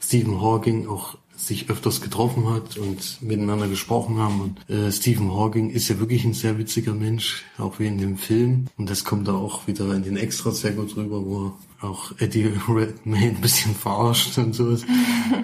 [0.00, 4.40] Stephen Hawking auch sich öfters getroffen hat und miteinander gesprochen haben.
[4.40, 8.16] Und äh, Stephen Hawking ist ja wirklich ein sehr witziger Mensch, auch wie in dem
[8.16, 8.66] Film.
[8.76, 12.52] Und das kommt da auch wieder in den Extras sehr gut rüber, wo auch Eddie
[12.68, 14.84] Redmayne ein bisschen verarscht und sowas.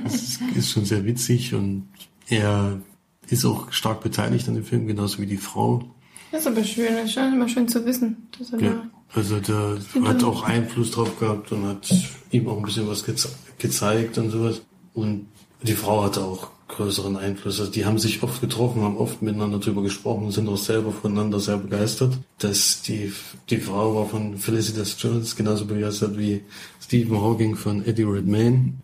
[0.05, 1.89] Das ist, ist schon sehr witzig und
[2.29, 2.81] er
[3.29, 5.85] ist auch stark beteiligt an dem Film, genauso wie die Frau.
[6.31, 8.29] Das ist aber schön, das ist schon immer schön zu wissen.
[8.39, 11.89] Dass er ja, also der hat auch Einfluss drauf gehabt und hat
[12.31, 14.63] ihm auch ein bisschen was geze gezeigt und sowas.
[14.95, 15.27] Und
[15.63, 17.59] die Frau hatte auch größeren Einfluss.
[17.59, 20.93] Also die haben sich oft getroffen, haben oft miteinander drüber gesprochen und sind auch selber
[20.93, 22.19] voneinander sehr begeistert.
[22.39, 23.13] Dass die,
[23.51, 26.43] die Frau war von Felicitas Jones genauso begeistert wie
[26.81, 28.75] Stephen Hawking von Eddie Redmayne.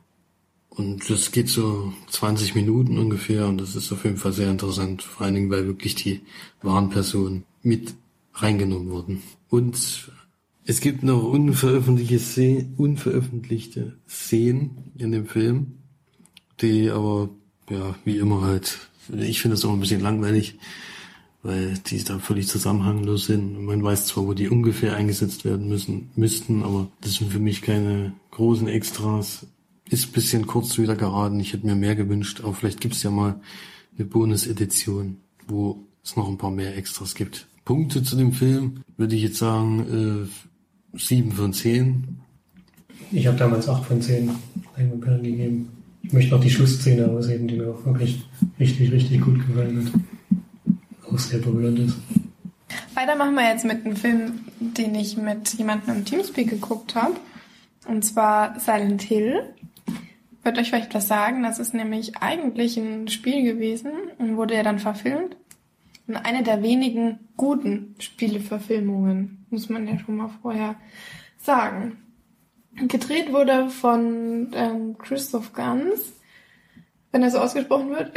[0.70, 5.04] Und das geht so 20 Minuten ungefähr und das ist auf jeden Fall sehr interessant,
[5.04, 6.22] vor allen Dingen, weil wirklich die
[6.62, 7.94] wahren Personen mit
[8.34, 9.22] reingenommen wurden.
[9.50, 10.10] Und
[10.66, 15.78] es gibt noch unveröffentlichte, Szenen, unveröffentlichte Szenen in dem Film,
[16.60, 17.28] die aber,
[17.68, 18.78] ja, wie immer halt,
[19.12, 20.58] ich finde das auch ein bisschen langweilig,
[21.42, 23.62] weil die da völlig zusammenhanglos sind.
[23.62, 27.60] Man weiß zwar, wo die ungefähr eingesetzt werden müssen, müssten, aber das sind für mich
[27.60, 29.46] keine großen Extras.
[29.90, 31.38] Ist bisschen kurz wieder geraten.
[31.40, 33.38] Ich hätte mir mehr gewünscht, aber vielleicht gibt's ja mal
[33.98, 37.46] eine Bonus-Edition, wo es noch ein paar mehr Extras gibt.
[37.66, 40.53] Punkte zu dem Film würde ich jetzt sagen, äh,
[40.96, 42.18] sieben von zehn.
[43.12, 44.30] Ich habe damals acht von zehn
[44.76, 45.68] Einmalperlen gegeben.
[46.02, 48.22] Ich möchte noch die Schlussszene ausheben, die mir auch wirklich
[48.58, 51.12] richtig, richtig gut gefallen hat.
[51.12, 51.96] Auch sehr berührend ist.
[52.94, 57.14] Weiter machen wir jetzt mit einem Film, den ich mit jemandem im Teamspeak geguckt habe.
[57.86, 59.42] Und zwar Silent Hill.
[60.42, 61.42] Wird euch vielleicht was sagen?
[61.42, 65.36] Das ist nämlich eigentlich ein Spiel gewesen und wurde ja dann verfilmt.
[66.06, 70.76] Und eine der wenigen guten Spieleverfilmungen, muss man ja schon mal vorher
[71.38, 71.98] sagen.
[72.74, 76.12] Gedreht wurde von ähm, Christoph Gans,
[77.12, 78.12] wenn er so ausgesprochen wird.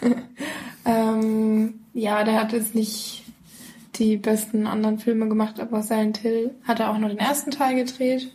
[0.84, 3.24] ähm, ja, der hat jetzt nicht
[3.96, 7.74] die besten anderen Filme gemacht, aber Silent Hill hat er auch nur den ersten Teil
[7.74, 8.32] gedreht,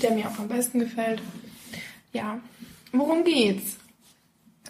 [0.00, 1.20] der mir auch am besten gefällt.
[2.12, 2.40] Ja,
[2.92, 3.76] worum geht's?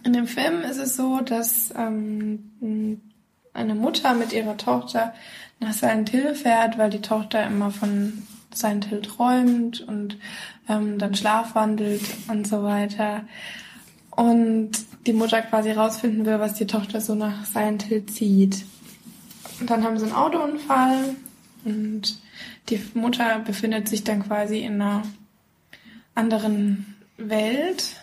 [0.05, 3.01] In dem Film ist es so, dass ähm,
[3.61, 5.15] eine Mutter mit ihrer Tochter
[5.61, 10.17] nach Silent Hill fährt, weil die Tochter immer von Silent Hill träumt und
[10.69, 13.23] ähm, dann schlafwandelt und so weiter.
[14.11, 14.73] Und
[15.07, 18.65] die Mutter quasi rausfinden will, was die Tochter so nach Silent Hill zieht.
[19.61, 21.15] Und dann haben sie einen Autounfall
[21.65, 22.19] und
[22.69, 25.03] die Mutter befindet sich dann quasi in einer
[26.15, 27.97] anderen Welt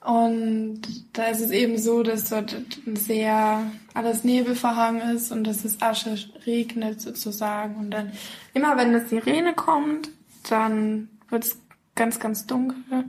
[0.00, 0.80] Und
[1.12, 2.56] da ist es eben so, dass dort
[2.94, 7.76] sehr alles nebelverhangen ist und dass es Asche regnet sozusagen.
[7.76, 8.12] Und dann
[8.54, 10.10] immer wenn eine Sirene kommt,
[10.48, 11.58] dann wird es
[11.94, 13.04] ganz, ganz dunkel.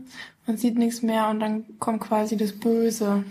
[0.46, 3.24] Man sieht nichts mehr und dann kommt quasi das Böse.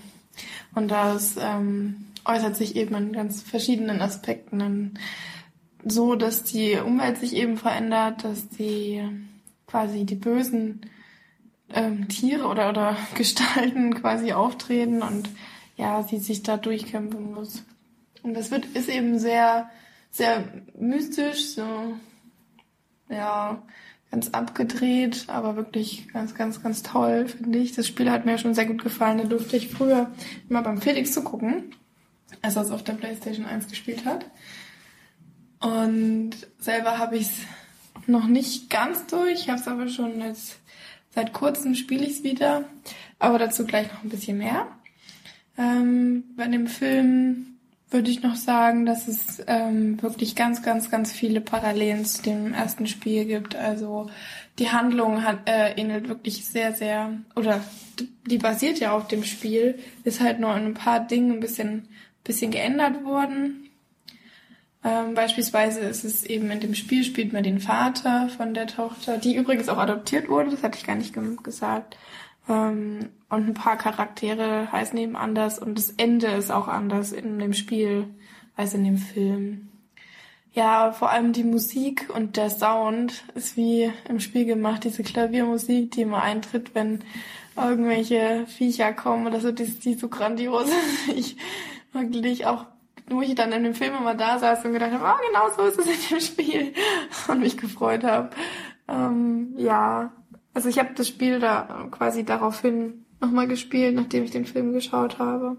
[0.74, 4.60] Und das ähm, äußert sich eben in ganz verschiedenen Aspekten.
[4.60, 4.94] In,
[5.84, 9.02] so, dass die Umwelt sich eben verändert, dass die
[9.66, 10.80] quasi die bösen
[11.74, 15.28] ähm, Tiere oder, oder Gestalten quasi auftreten und
[15.76, 17.64] ja, sie sich da durchkämpfen muss.
[18.22, 19.70] Und das wird, ist eben sehr,
[20.10, 20.44] sehr
[20.78, 21.94] mystisch, so,
[23.08, 23.62] ja,
[24.10, 27.72] ganz abgedreht, aber wirklich ganz, ganz, ganz toll, finde ich.
[27.72, 29.18] Das Spiel hat mir schon sehr gut gefallen.
[29.18, 30.10] Da durfte ich früher
[30.48, 31.74] immer beim Felix zu gucken,
[32.42, 34.26] als er es auf der Playstation 1 gespielt hat.
[35.60, 37.32] Und selber habe ich es
[38.06, 40.58] noch nicht ganz durch, ich habe es aber schon jetzt
[41.10, 42.64] Seit kurzem spiele ich es wieder,
[43.18, 44.68] aber dazu gleich noch ein bisschen mehr.
[45.58, 47.46] Ähm, bei dem Film
[47.90, 52.54] würde ich noch sagen, dass es ähm, wirklich ganz, ganz, ganz viele Parallelen zu dem
[52.54, 53.56] ersten Spiel gibt.
[53.56, 54.08] Also
[54.58, 57.64] die Handlung hat, äh, ähnelt wirklich sehr, sehr, oder
[58.26, 61.88] die basiert ja auf dem Spiel, ist halt nur in ein paar Dingen ein bisschen,
[62.22, 63.69] bisschen geändert worden.
[64.82, 69.18] Ähm, beispielsweise ist es eben in dem Spiel spielt man den Vater von der Tochter,
[69.18, 71.98] die übrigens auch adoptiert wurde, das hatte ich gar nicht gesagt.
[72.48, 77.38] Ähm, und ein paar Charaktere heißen eben anders und das Ende ist auch anders in
[77.38, 78.06] dem Spiel
[78.56, 79.68] als in dem Film.
[80.52, 85.92] Ja, vor allem die Musik und der Sound ist wie im Spiel gemacht, diese Klaviermusik,
[85.92, 87.04] die immer eintritt, wenn
[87.56, 91.16] irgendwelche Viecher kommen oder so, die, die so grandios ist.
[91.16, 91.36] Ich
[91.92, 92.66] wirklich auch
[93.10, 95.62] wo ich dann in dem Film immer da saß und gedacht habe, oh, genau so
[95.64, 96.74] ist es in dem Spiel
[97.28, 98.30] und mich gefreut habe.
[98.88, 100.12] Ähm, ja,
[100.54, 105.18] also ich habe das Spiel da quasi daraufhin nochmal gespielt, nachdem ich den Film geschaut
[105.18, 105.56] habe.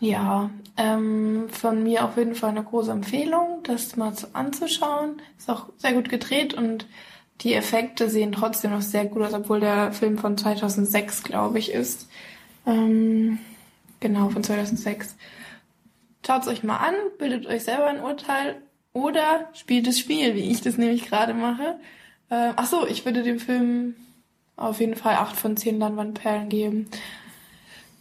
[0.00, 5.22] Ja, ähm, von mir auf jeden Fall eine große Empfehlung, das mal zu, anzuschauen.
[5.38, 6.86] Ist auch sehr gut gedreht und
[7.40, 11.72] die Effekte sehen trotzdem noch sehr gut aus, obwohl der Film von 2006, glaube ich,
[11.72, 12.08] ist.
[12.66, 13.38] Ähm,
[14.00, 15.16] genau, von 2006.
[16.26, 18.56] Schaut euch mal an, bildet euch selber ein Urteil
[18.94, 21.76] oder spielt das Spiel, wie ich das nämlich gerade mache.
[22.30, 23.94] Äh, ach so, ich würde dem Film
[24.56, 26.86] auf jeden Fall acht von zehn Leinwandperlen geben.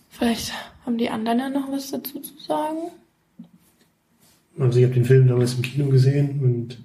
[0.09, 0.53] Vielleicht
[0.86, 2.91] haben die anderen ja noch was dazu zu sagen.
[4.59, 6.78] Also ich habe den Film damals im Kino gesehen und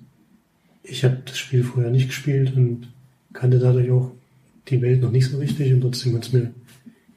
[0.83, 2.89] ich habe das Spiel vorher nicht gespielt und
[3.35, 4.11] kannte dadurch auch
[4.69, 6.53] die Welt noch nicht so richtig und trotzdem hat es mir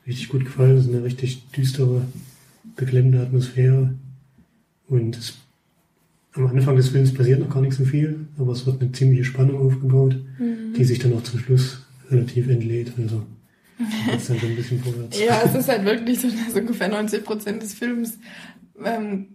[0.06, 0.78] richtig gut gefallen.
[0.78, 2.06] Es ist eine richtig düstere,
[2.76, 3.94] beklemmende Atmosphäre.
[4.92, 5.36] Und es,
[6.34, 9.24] am Anfang des Films passiert noch gar nicht so viel, aber es wird eine ziemliche
[9.24, 10.74] Spannung aufgebaut, mhm.
[10.76, 12.92] die sich dann auch zum Schluss relativ entlädt.
[13.02, 13.24] Also
[14.12, 15.18] geht's dann so ein bisschen vorwärts.
[15.18, 18.20] ja, es ist halt wirklich so, dass ungefähr 90 Prozent des Films
[18.84, 19.28] ähm,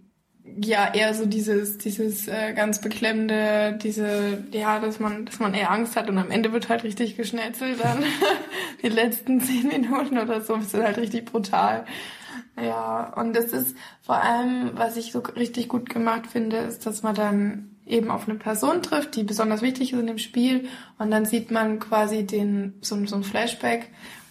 [0.61, 5.71] ja eher so dieses dieses äh, ganz beklemmende diese ja dass man dass man eher
[5.71, 8.01] Angst hat und am Ende wird halt richtig geschnetzelt dann
[8.81, 11.85] die letzten zehn Minuten oder so ist halt richtig brutal
[12.59, 17.03] ja, und das ist vor allem, was ich so richtig gut gemacht finde, ist, dass
[17.03, 20.67] man dann eben auf eine Person trifft, die besonders wichtig ist in dem Spiel.
[20.97, 23.89] Und dann sieht man quasi den, so, so ein Flashback,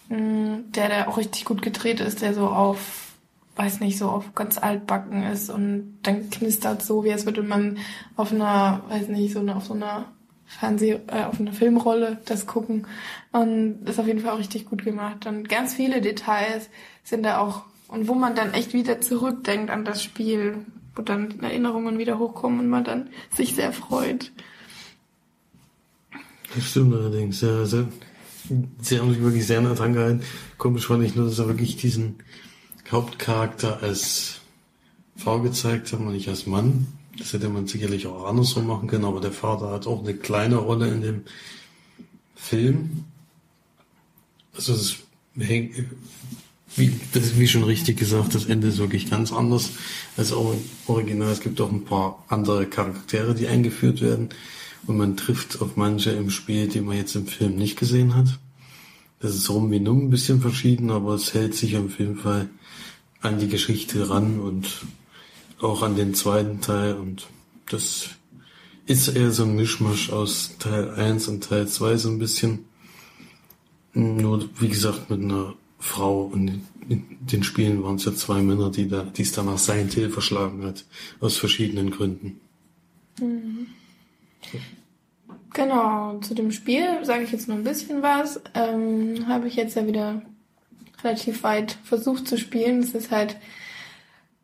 [0.09, 3.13] mm, der da auch richtig gut gedreht ist, der so auf,
[3.55, 7.79] weiß nicht, so auf ganz altbacken ist und dann knistert so, wie als würde man
[8.15, 10.05] auf einer, weiß nicht, so eine, auf so einer
[10.45, 12.87] Fernseh, äh, auf einer Filmrolle das gucken.
[13.31, 15.25] Und ist auf jeden Fall auch richtig gut gemacht.
[15.25, 16.69] Und ganz viele Details
[17.03, 20.65] sind da auch und wo man dann echt wieder zurückdenkt an das Spiel,
[20.95, 24.31] wo dann Erinnerungen wieder hochkommen und man dann sich sehr freut.
[26.55, 27.57] Das stimmt allerdings, ja.
[27.57, 27.87] Also,
[28.81, 30.21] sie haben sich wirklich sehr nah dran gehalten.
[30.57, 32.15] Komisch fand ich nur, dass er wirklich diesen
[32.89, 34.41] Hauptcharakter als
[35.17, 36.87] Frau gezeigt haben und nicht als Mann.
[37.17, 40.57] Das hätte man sicherlich auch andersrum machen können, aber der Vater hat auch eine kleine
[40.57, 41.21] Rolle in dem
[42.35, 43.05] Film.
[44.53, 44.97] Also es
[46.77, 49.71] wie, das wie schon richtig gesagt, das Ende ist wirklich ganz anders
[50.15, 51.31] als Original.
[51.31, 54.29] Es gibt auch ein paar andere Charaktere, die eingeführt werden.
[54.85, 58.39] Und man trifft auf manche im Spiel, die man jetzt im Film nicht gesehen hat.
[59.19, 62.49] Das ist rum wie nun ein bisschen verschieden, aber es hält sich auf jeden Fall
[63.21, 64.85] an die Geschichte ran und
[65.59, 66.93] auch an den zweiten Teil.
[66.93, 67.27] Und
[67.69, 68.09] das
[68.85, 72.65] ist eher so ein Mischmasch aus Teil 1 und Teil 2 so ein bisschen.
[73.93, 78.71] Nur, wie gesagt, mit einer Frau und in den Spielen waren es ja zwei Männer,
[78.71, 80.85] die da, die es danach Silent Hill verschlagen hat,
[81.19, 82.39] aus verschiedenen Gründen.
[83.19, 83.67] Mhm.
[85.53, 88.41] Genau, zu dem Spiel sage ich jetzt nur ein bisschen was.
[88.53, 90.21] Ähm, Habe ich jetzt ja wieder
[91.03, 92.79] relativ weit versucht zu spielen.
[92.79, 93.37] Es ist halt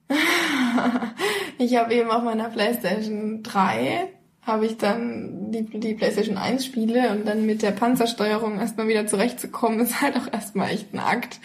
[1.57, 4.12] ich habe eben auf meiner PlayStation 3
[4.45, 9.07] habe ich dann die, die PlayStation 1 Spiele und dann mit der Panzersteuerung erstmal wieder
[9.07, 11.39] zurechtzukommen, ist halt auch erstmal echt ein Akt.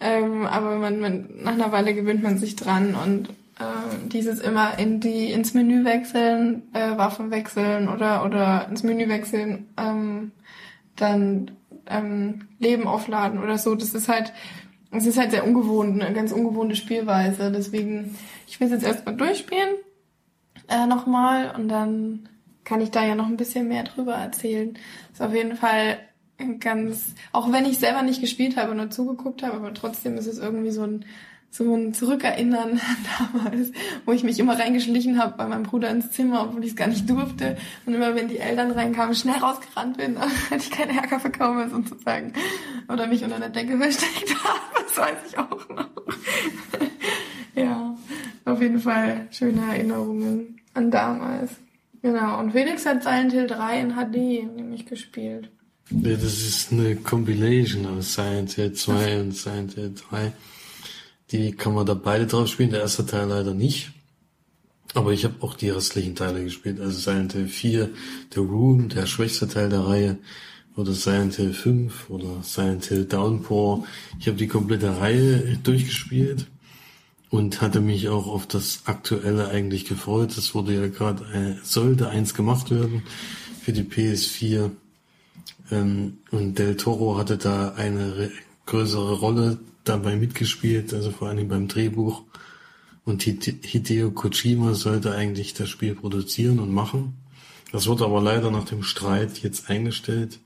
[0.00, 4.78] Ähm, aber man, man, nach einer Weile gewöhnt man sich dran und äh, dieses immer
[4.78, 10.30] in die ins Menü wechseln, äh, Waffen wechseln oder oder ins Menü wechseln, ähm,
[10.94, 11.50] dann
[11.86, 13.74] ähm, Leben aufladen oder so.
[13.74, 14.32] Das ist halt
[14.90, 17.50] es ist halt sehr ungewohnt, eine ganz ungewohnte Spielweise.
[17.50, 18.16] Deswegen,
[18.46, 19.74] ich will es jetzt erstmal durchspielen,
[20.68, 22.28] äh, nochmal, und dann
[22.64, 24.78] kann ich da ja noch ein bisschen mehr drüber erzählen.
[25.12, 25.98] Ist auf jeden Fall
[26.60, 30.38] ganz, auch wenn ich selber nicht gespielt habe, nur zugeguckt habe, aber trotzdem ist es
[30.38, 31.04] irgendwie so ein
[31.50, 32.80] so ein Zurückerinnern
[33.32, 33.72] damals,
[34.04, 36.88] wo ich mich immer reingeschlichen habe bei meinem Bruder ins Zimmer, obwohl ich es gar
[36.88, 37.56] nicht durfte.
[37.86, 40.14] Und immer wenn die Eltern reinkamen, schnell rausgerannt bin,
[40.50, 42.32] damit ich keine Ärger bekomme sozusagen.
[42.88, 45.88] Oder mich unter der Decke versteckt habe, das weiß ich auch noch.
[47.54, 47.96] ja,
[48.48, 51.52] auf jeden Fall schöne Erinnerungen an damals.
[52.02, 55.50] Genau, und Felix hat Silent Hill 3 in HD nämlich gespielt.
[55.90, 60.32] Ja, das ist eine Compilation aus Silent Hill 2 und Silent Hill 3.
[61.30, 63.90] Die kann man da beide drauf spielen, der erste Teil leider nicht.
[64.94, 66.80] Aber ich habe auch die restlichen Teile gespielt.
[66.80, 67.90] Also Silent Hill 4,
[68.32, 70.18] The Room, der schwächste Teil der Reihe,
[70.76, 73.84] oder Silent Hill 5 oder Silent Hill Downpour.
[74.20, 76.46] Ich habe die komplette Reihe durchgespielt
[77.30, 80.36] und hatte mich auch auf das aktuelle eigentlich gefreut.
[80.36, 83.02] Es wurde ja gerade, äh, sollte eins gemacht werden
[83.62, 84.70] für die PS4.
[85.70, 88.30] Ähm, und Del Toro hatte da eine
[88.66, 92.22] größere Rolle dabei mitgespielt, also vor allem beim Drehbuch.
[93.04, 97.14] Und Hideo Kojima sollte eigentlich das Spiel produzieren und machen.
[97.72, 100.40] Das wurde aber leider nach dem Streit jetzt eingestellt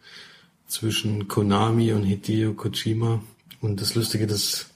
[0.67, 3.23] zwischen Konami und Hideo Kojima.
[3.61, 4.72] Und das Lustige, dass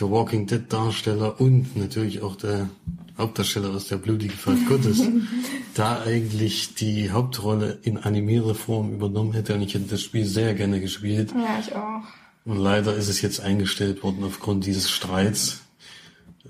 [0.00, 2.68] der Walking Dead Darsteller und natürlich auch der
[3.16, 5.02] Hauptdarsteller aus der blutige Fall Gottes
[5.74, 9.54] da eigentlich die Hauptrolle in animierter Form übernommen hätte.
[9.54, 11.32] Und ich hätte das Spiel sehr gerne gespielt.
[11.34, 12.02] Ja, ich auch.
[12.44, 15.62] Und leider ist es jetzt eingestellt worden aufgrund dieses Streits.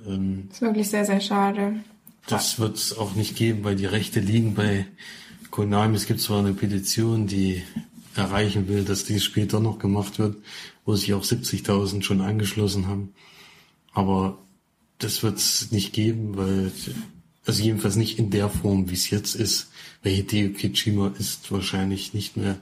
[0.06, 1.74] Ähm, das ist wirklich sehr, sehr schade.
[2.26, 4.86] Das wird es auch nicht geben, weil die Rechte liegen bei
[5.50, 5.96] Konami.
[5.96, 7.62] Es gibt zwar eine Petition, die
[8.14, 10.36] erreichen will, dass dies später noch gemacht wird,
[10.84, 13.14] wo sich auch 70.000 schon angeschlossen haben.
[13.98, 14.38] Aber
[14.98, 16.70] das wird es nicht geben, weil,
[17.44, 19.72] also jedenfalls nicht in der Form, wie es jetzt ist.
[20.04, 22.60] Weil Hideo Kojima ist wahrscheinlich nicht mehr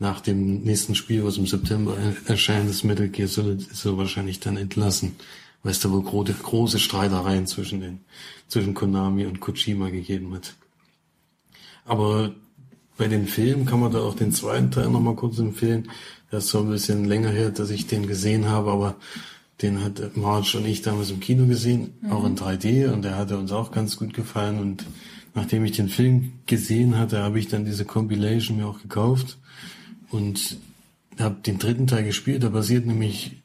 [0.00, 1.96] nach dem nächsten Spiel, was im September
[2.26, 5.14] erscheint, das Metal Gear Solid, ist er wahrscheinlich dann entlassen,
[5.62, 8.00] weil es da wohl große, große Streitereien zwischen den,
[8.48, 10.56] zwischen Konami und Kojima gegeben hat.
[11.84, 12.34] Aber
[12.96, 15.92] bei den Filmen kann man da auch den zweiten Teil nochmal kurz empfehlen.
[16.32, 18.96] Das ist so ein bisschen länger her, dass ich den gesehen habe, aber
[19.62, 22.12] den hat Marge und ich damals im Kino gesehen, mhm.
[22.12, 24.84] auch in 3D und der hatte uns auch ganz gut gefallen und
[25.34, 29.38] nachdem ich den Film gesehen hatte, habe ich dann diese Compilation mir auch gekauft
[30.10, 30.58] und
[31.18, 32.42] habe den dritten Teil gespielt.
[32.42, 33.42] Der basiert nämlich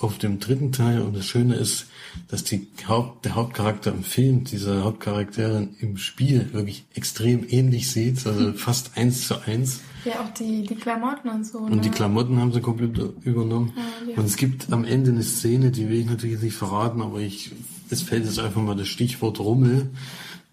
[0.00, 1.86] auf dem dritten Teil und das Schöne ist,
[2.28, 8.26] dass die Haupt, der Hauptcharakter im Film dieser Hauptcharakterin im Spiel wirklich extrem ähnlich sieht,
[8.26, 9.80] also fast eins zu eins.
[10.04, 11.58] Ja, auch die, die Klamotten und so.
[11.58, 11.80] Und ne?
[11.80, 13.72] die Klamotten haben sie komplett übernommen.
[14.08, 17.18] Ja, und es gibt am Ende eine Szene, die will ich natürlich nicht verraten, aber
[17.20, 17.52] ich,
[17.90, 19.90] es fällt jetzt einfach mal das Stichwort Rummel.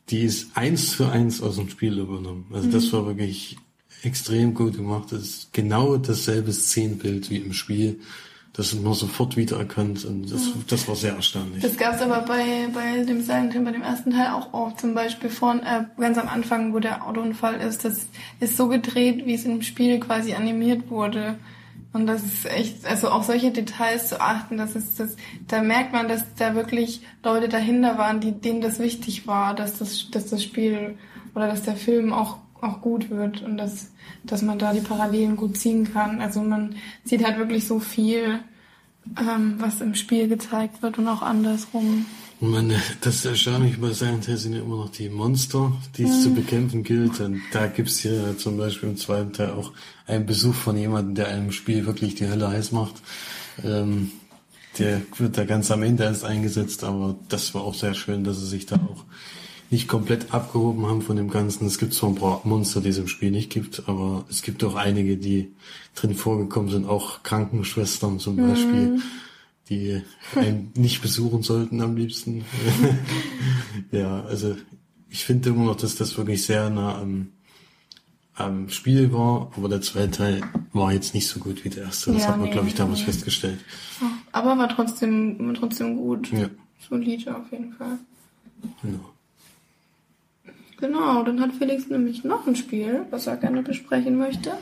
[0.10, 2.46] Die ist eins zu eins aus dem Spiel übernommen.
[2.54, 2.72] Also mhm.
[2.72, 3.58] das war wirklich
[4.04, 5.12] extrem gut gemacht.
[5.12, 8.00] Das ist genau dasselbe Szenenbild wie im Spiel.
[8.58, 11.62] Das ist man sofort wiedererkannt und das, das war sehr erstaunlich.
[11.62, 14.80] Das gab es aber bei, bei dem Silent bei dem ersten Teil auch oft.
[14.80, 18.08] Zum Beispiel von äh, ganz am Anfang, wo der Autounfall ist, das
[18.40, 21.38] ist so gedreht, wie es im Spiel quasi animiert wurde.
[21.94, 25.16] Und das ist echt, also auch solche Details zu achten, das ist das,
[25.48, 29.78] da merkt man, dass da wirklich Leute dahinter waren, die, denen das wichtig war, dass
[29.78, 30.98] das, dass das Spiel
[31.36, 33.92] oder dass der Film auch auch gut wird und dass,
[34.24, 36.22] dass man da die Parallelen gut ziehen kann.
[36.22, 38.40] Also man sieht halt wirklich so viel,
[39.20, 42.06] ähm, was im Spiel gezeigt wird und auch andersrum.
[42.40, 46.22] Meine, das Erstaunliche bei Silent Hill sind ja immer noch die Monster, die es mhm.
[46.22, 47.20] zu bekämpfen gilt.
[47.20, 49.72] Und da gibt's hier zum Beispiel im zweiten Teil auch
[50.06, 53.02] einen Besuch von jemandem, der einem Spiel wirklich die Hölle heiß macht.
[53.64, 54.12] Ähm,
[54.78, 58.38] der wird da ganz am Ende erst eingesetzt, aber das war auch sehr schön, dass
[58.38, 59.04] es sich da auch
[59.70, 61.68] nicht komplett abgehoben haben von dem Ganzen.
[61.68, 64.64] Es gibt zwar ein paar Monster, die es im Spiel nicht gibt, aber es gibt
[64.64, 65.52] auch einige, die
[65.96, 68.48] drin vorgekommen sind, auch Krankenschwestern zum mhm.
[68.50, 69.02] Beispiel,
[69.70, 70.02] die
[70.36, 72.46] einen nicht besuchen sollten am liebsten.
[73.92, 74.56] ja, also
[75.10, 77.32] ich finde immer noch, dass das wirklich sehr nah am,
[78.36, 80.42] am Spiel war, aber der zweite Teil
[80.72, 82.14] war jetzt nicht so gut wie der erste.
[82.14, 83.06] Das Ja, hat man, nee, glaube ich, damals nee.
[83.06, 83.60] festgestellt.
[84.32, 86.32] Aber war trotzdem, war trotzdem gut.
[86.32, 86.50] Ja,
[86.88, 87.98] Solide auf jeden Fall.
[88.82, 89.17] genau.
[90.80, 94.54] Genau, dann hat Felix nämlich noch ein Spiel, was er gerne besprechen möchte.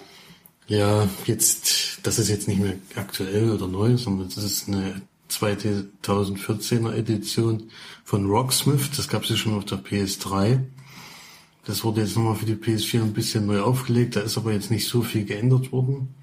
[0.68, 6.93] Ja, jetzt, das ist jetzt nicht mehr aktuell oder neu, sondern das ist eine 2014er
[6.93, 7.70] Edition
[8.03, 8.89] von Rocksmith.
[8.95, 10.61] Das gab es ja schon auf der PS3.
[11.66, 14.16] Das wurde jetzt nochmal für die PS4 ein bisschen neu aufgelegt.
[14.16, 16.16] Da ist aber jetzt nicht so viel geändert worden,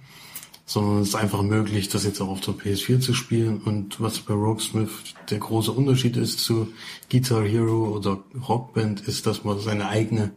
[0.64, 3.58] sondern es ist einfach möglich, das jetzt auch auf der PS4 zu spielen.
[3.58, 4.90] Und was bei Rocksmith
[5.30, 6.72] der große Unterschied ist zu
[7.10, 10.32] Guitar Hero oder Rockband, ist, dass man seine eigene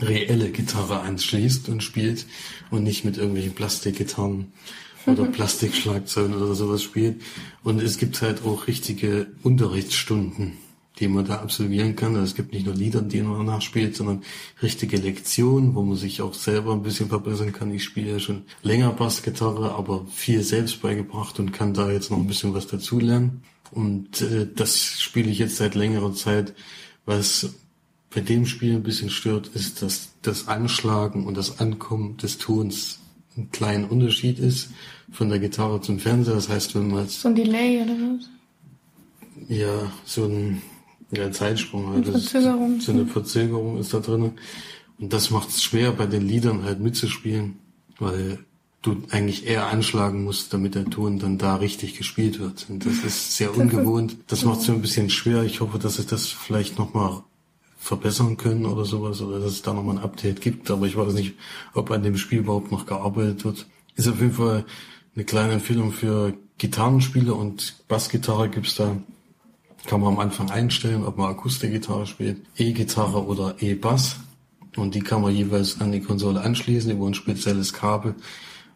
[0.00, 2.26] reelle Gitarre anschließt und spielt
[2.70, 4.52] und nicht mit irgendwelchen Plastikgitarren
[5.06, 7.22] oder Plastikschlagzeugen oder sowas spielt.
[7.62, 10.58] Und es gibt halt auch richtige Unterrichtsstunden,
[11.00, 12.14] die man da absolvieren kann.
[12.14, 14.22] Also es gibt nicht nur Lieder, die man nachspielt, sondern
[14.62, 17.72] richtige Lektionen, wo man sich auch selber ein bisschen verbessern kann.
[17.72, 22.18] Ich spiele ja schon länger Bassgitarre, aber viel selbst beigebracht und kann da jetzt noch
[22.18, 23.42] ein bisschen was dazulernen.
[23.72, 26.54] Und äh, das spiele ich jetzt seit längerer Zeit,
[27.06, 27.54] was
[28.14, 33.00] bei dem Spiel ein bisschen stört, ist, dass das Anschlagen und das Ankommen des Tons
[33.36, 34.70] ein kleiner Unterschied ist
[35.10, 36.34] von der Gitarre zum Fernseher.
[36.34, 38.28] Das heißt, wenn man jetzt, So ein Delay oder was?
[39.48, 40.62] ja, so ein,
[41.14, 42.80] ja, ein Zeitsprung halt, Eine das ist- Verzögerung.
[42.80, 44.32] so eine Verzögerung ist da drin.
[44.98, 47.58] Und das macht es schwer, bei den Liedern halt mitzuspielen,
[47.98, 48.38] weil
[48.82, 52.66] du eigentlich eher anschlagen musst, damit der Ton dann da richtig gespielt wird.
[52.68, 54.16] Und das ist sehr ungewohnt.
[54.28, 55.42] Das macht es mir ein bisschen schwer.
[55.42, 57.22] Ich hoffe, dass sie das vielleicht nochmal
[57.78, 60.70] verbessern können oder sowas oder dass es da nochmal ein Update gibt.
[60.70, 61.34] Aber ich weiß nicht,
[61.74, 63.66] ob an dem Spiel überhaupt noch gearbeitet wird.
[63.96, 64.64] Ist auf jeden Fall
[65.14, 68.96] eine kleine Empfehlung für Gitarrenspieler und Bassgitarre gibt's da.
[69.86, 74.16] Kann man am Anfang einstellen, ob man Akustikgitarre spielt, E-Gitarre oder E-Bass.
[74.76, 78.14] Und die kann man jeweils an die Konsole anschließen über ein spezielles Kabel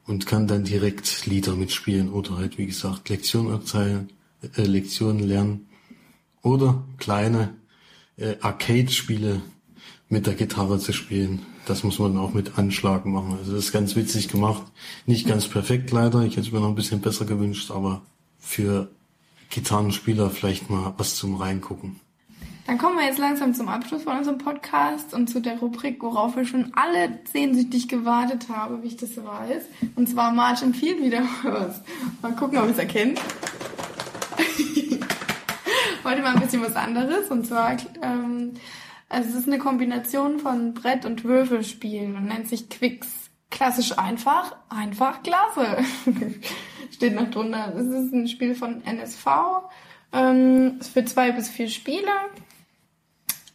[0.06, 4.10] und kann dann direkt Lieder mitspielen oder halt, wie gesagt, Lektionen erteilen,
[4.56, 5.68] äh, Lektionen lernen
[6.42, 7.54] oder kleine
[8.16, 9.42] äh, Arcade-Spiele
[10.08, 11.42] mit der Gitarre zu spielen.
[11.66, 13.36] Das muss man auch mit Anschlagen machen.
[13.38, 14.62] Also das ist ganz witzig gemacht.
[15.06, 16.22] Nicht ganz perfekt leider.
[16.22, 18.02] Ich hätte es mir noch ein bisschen besser gewünscht, aber
[18.38, 18.90] für
[19.50, 22.00] Gitarrenspieler vielleicht mal was zum Reingucken.
[22.68, 26.36] Dann kommen wir jetzt langsam zum Abschluss von unserem Podcast und zu der Rubrik, worauf
[26.36, 29.62] wir schon alle sehnsüchtig gewartet haben, wie ich das weiß.
[29.96, 31.80] Und zwar Margin Field wieder was.
[32.20, 33.18] Mal gucken, ob ihr es erkennt.
[36.04, 37.30] Heute mal ein bisschen was anderes.
[37.30, 38.52] Und zwar, ähm,
[39.08, 43.08] also es ist eine Kombination von Brett- und Würfelspielen und nennt sich Quicks.
[43.50, 45.78] Klassisch einfach, einfach klasse.
[46.90, 47.74] Steht noch drunter.
[47.76, 49.26] Es ist ein Spiel von NSV.
[50.12, 52.30] Ähm, für zwei bis vier Spieler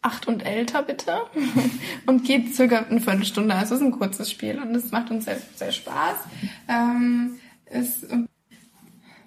[0.04, 1.22] acht und älter bitte
[2.06, 3.56] und geht circa eine Viertelstunde.
[3.56, 6.18] Also es ist ein kurzes Spiel und es macht uns sehr, sehr Spaß.
[6.68, 7.40] Ähm,
[7.72, 8.06] ist,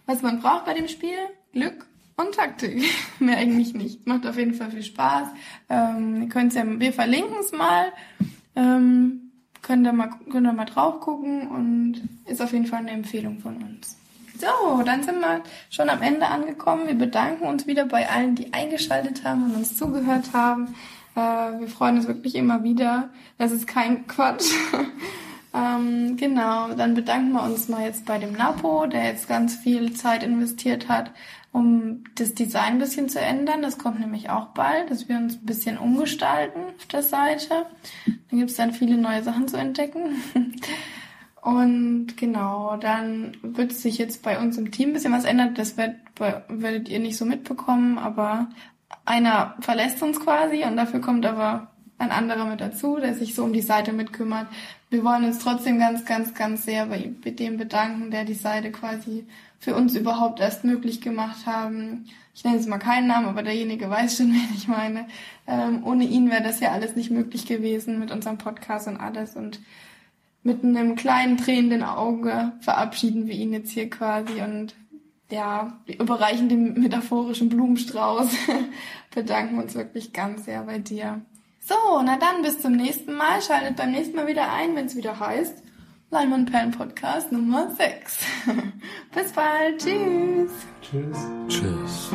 [0.04, 1.16] was man braucht bei dem Spiel?
[1.52, 1.86] Glück
[2.16, 2.84] und Taktik.
[3.18, 4.07] Mehr eigentlich nicht.
[4.07, 5.28] Macht auf jeden Fall viel Spaß.
[5.68, 7.92] Ähm, ihr wir verlinken es mal.
[8.54, 9.26] Ähm,
[9.66, 13.40] könnt ihr mal, könnt ihr mal drauf gucken und ist auf jeden Fall eine Empfehlung
[13.40, 13.96] von uns.
[14.38, 16.86] So, dann sind wir schon am Ende angekommen.
[16.86, 20.74] Wir bedanken uns wieder bei allen, die eingeschaltet haben und uns zugehört haben.
[21.16, 21.20] Äh,
[21.60, 23.08] wir freuen uns wirklich immer wieder.
[23.38, 24.52] Das ist kein Quatsch.
[25.52, 29.94] ähm, genau, dann bedanken wir uns mal jetzt bei dem Napo, der jetzt ganz viel
[29.94, 31.10] Zeit investiert hat,
[31.57, 33.62] um das Design ein bisschen zu ändern.
[33.62, 37.64] Das kommt nämlich auch bald, dass wir uns ein bisschen umgestalten auf der Seite.
[38.04, 40.22] Dann gibt es dann viele neue Sachen zu entdecken.
[41.40, 45.54] Und genau, dann wird sich jetzt bei uns im Team ein bisschen was ändern.
[45.54, 48.48] Das wird, werdet ihr nicht so mitbekommen, aber
[49.07, 53.44] einer verlässt uns quasi und dafür kommt aber ein anderer mit dazu, der sich so
[53.44, 54.48] um die Seite mitkümmert.
[54.89, 56.99] Wir wollen uns trotzdem ganz, ganz, ganz sehr bei
[57.30, 59.26] dem bedanken, der die Seite quasi
[59.59, 62.07] für uns überhaupt erst möglich gemacht haben.
[62.34, 65.09] Ich nenne jetzt mal keinen Namen, aber derjenige weiß schon, wen ich meine.
[65.47, 69.34] Ähm, ohne ihn wäre das ja alles nicht möglich gewesen mit unserem Podcast und alles
[69.37, 69.61] und
[70.43, 74.76] mit einem kleinen tränenden Auge verabschieden wir ihn jetzt hier quasi und
[75.28, 78.28] ja, wir überreichen den metaphorischen Blumenstrauß,
[79.14, 81.22] bedanken uns wirklich ganz sehr bei dir.
[81.68, 83.42] So, na dann bis zum nächsten Mal.
[83.42, 85.64] Schaltet beim nächsten Mal wieder ein, wenn es wieder heißt
[86.10, 88.18] Leinwand Perlen Podcast Nummer 6.
[89.12, 89.80] bis bald.
[89.80, 90.52] Tschüss.
[90.80, 91.18] Tschüss.
[91.48, 92.10] Tschüss.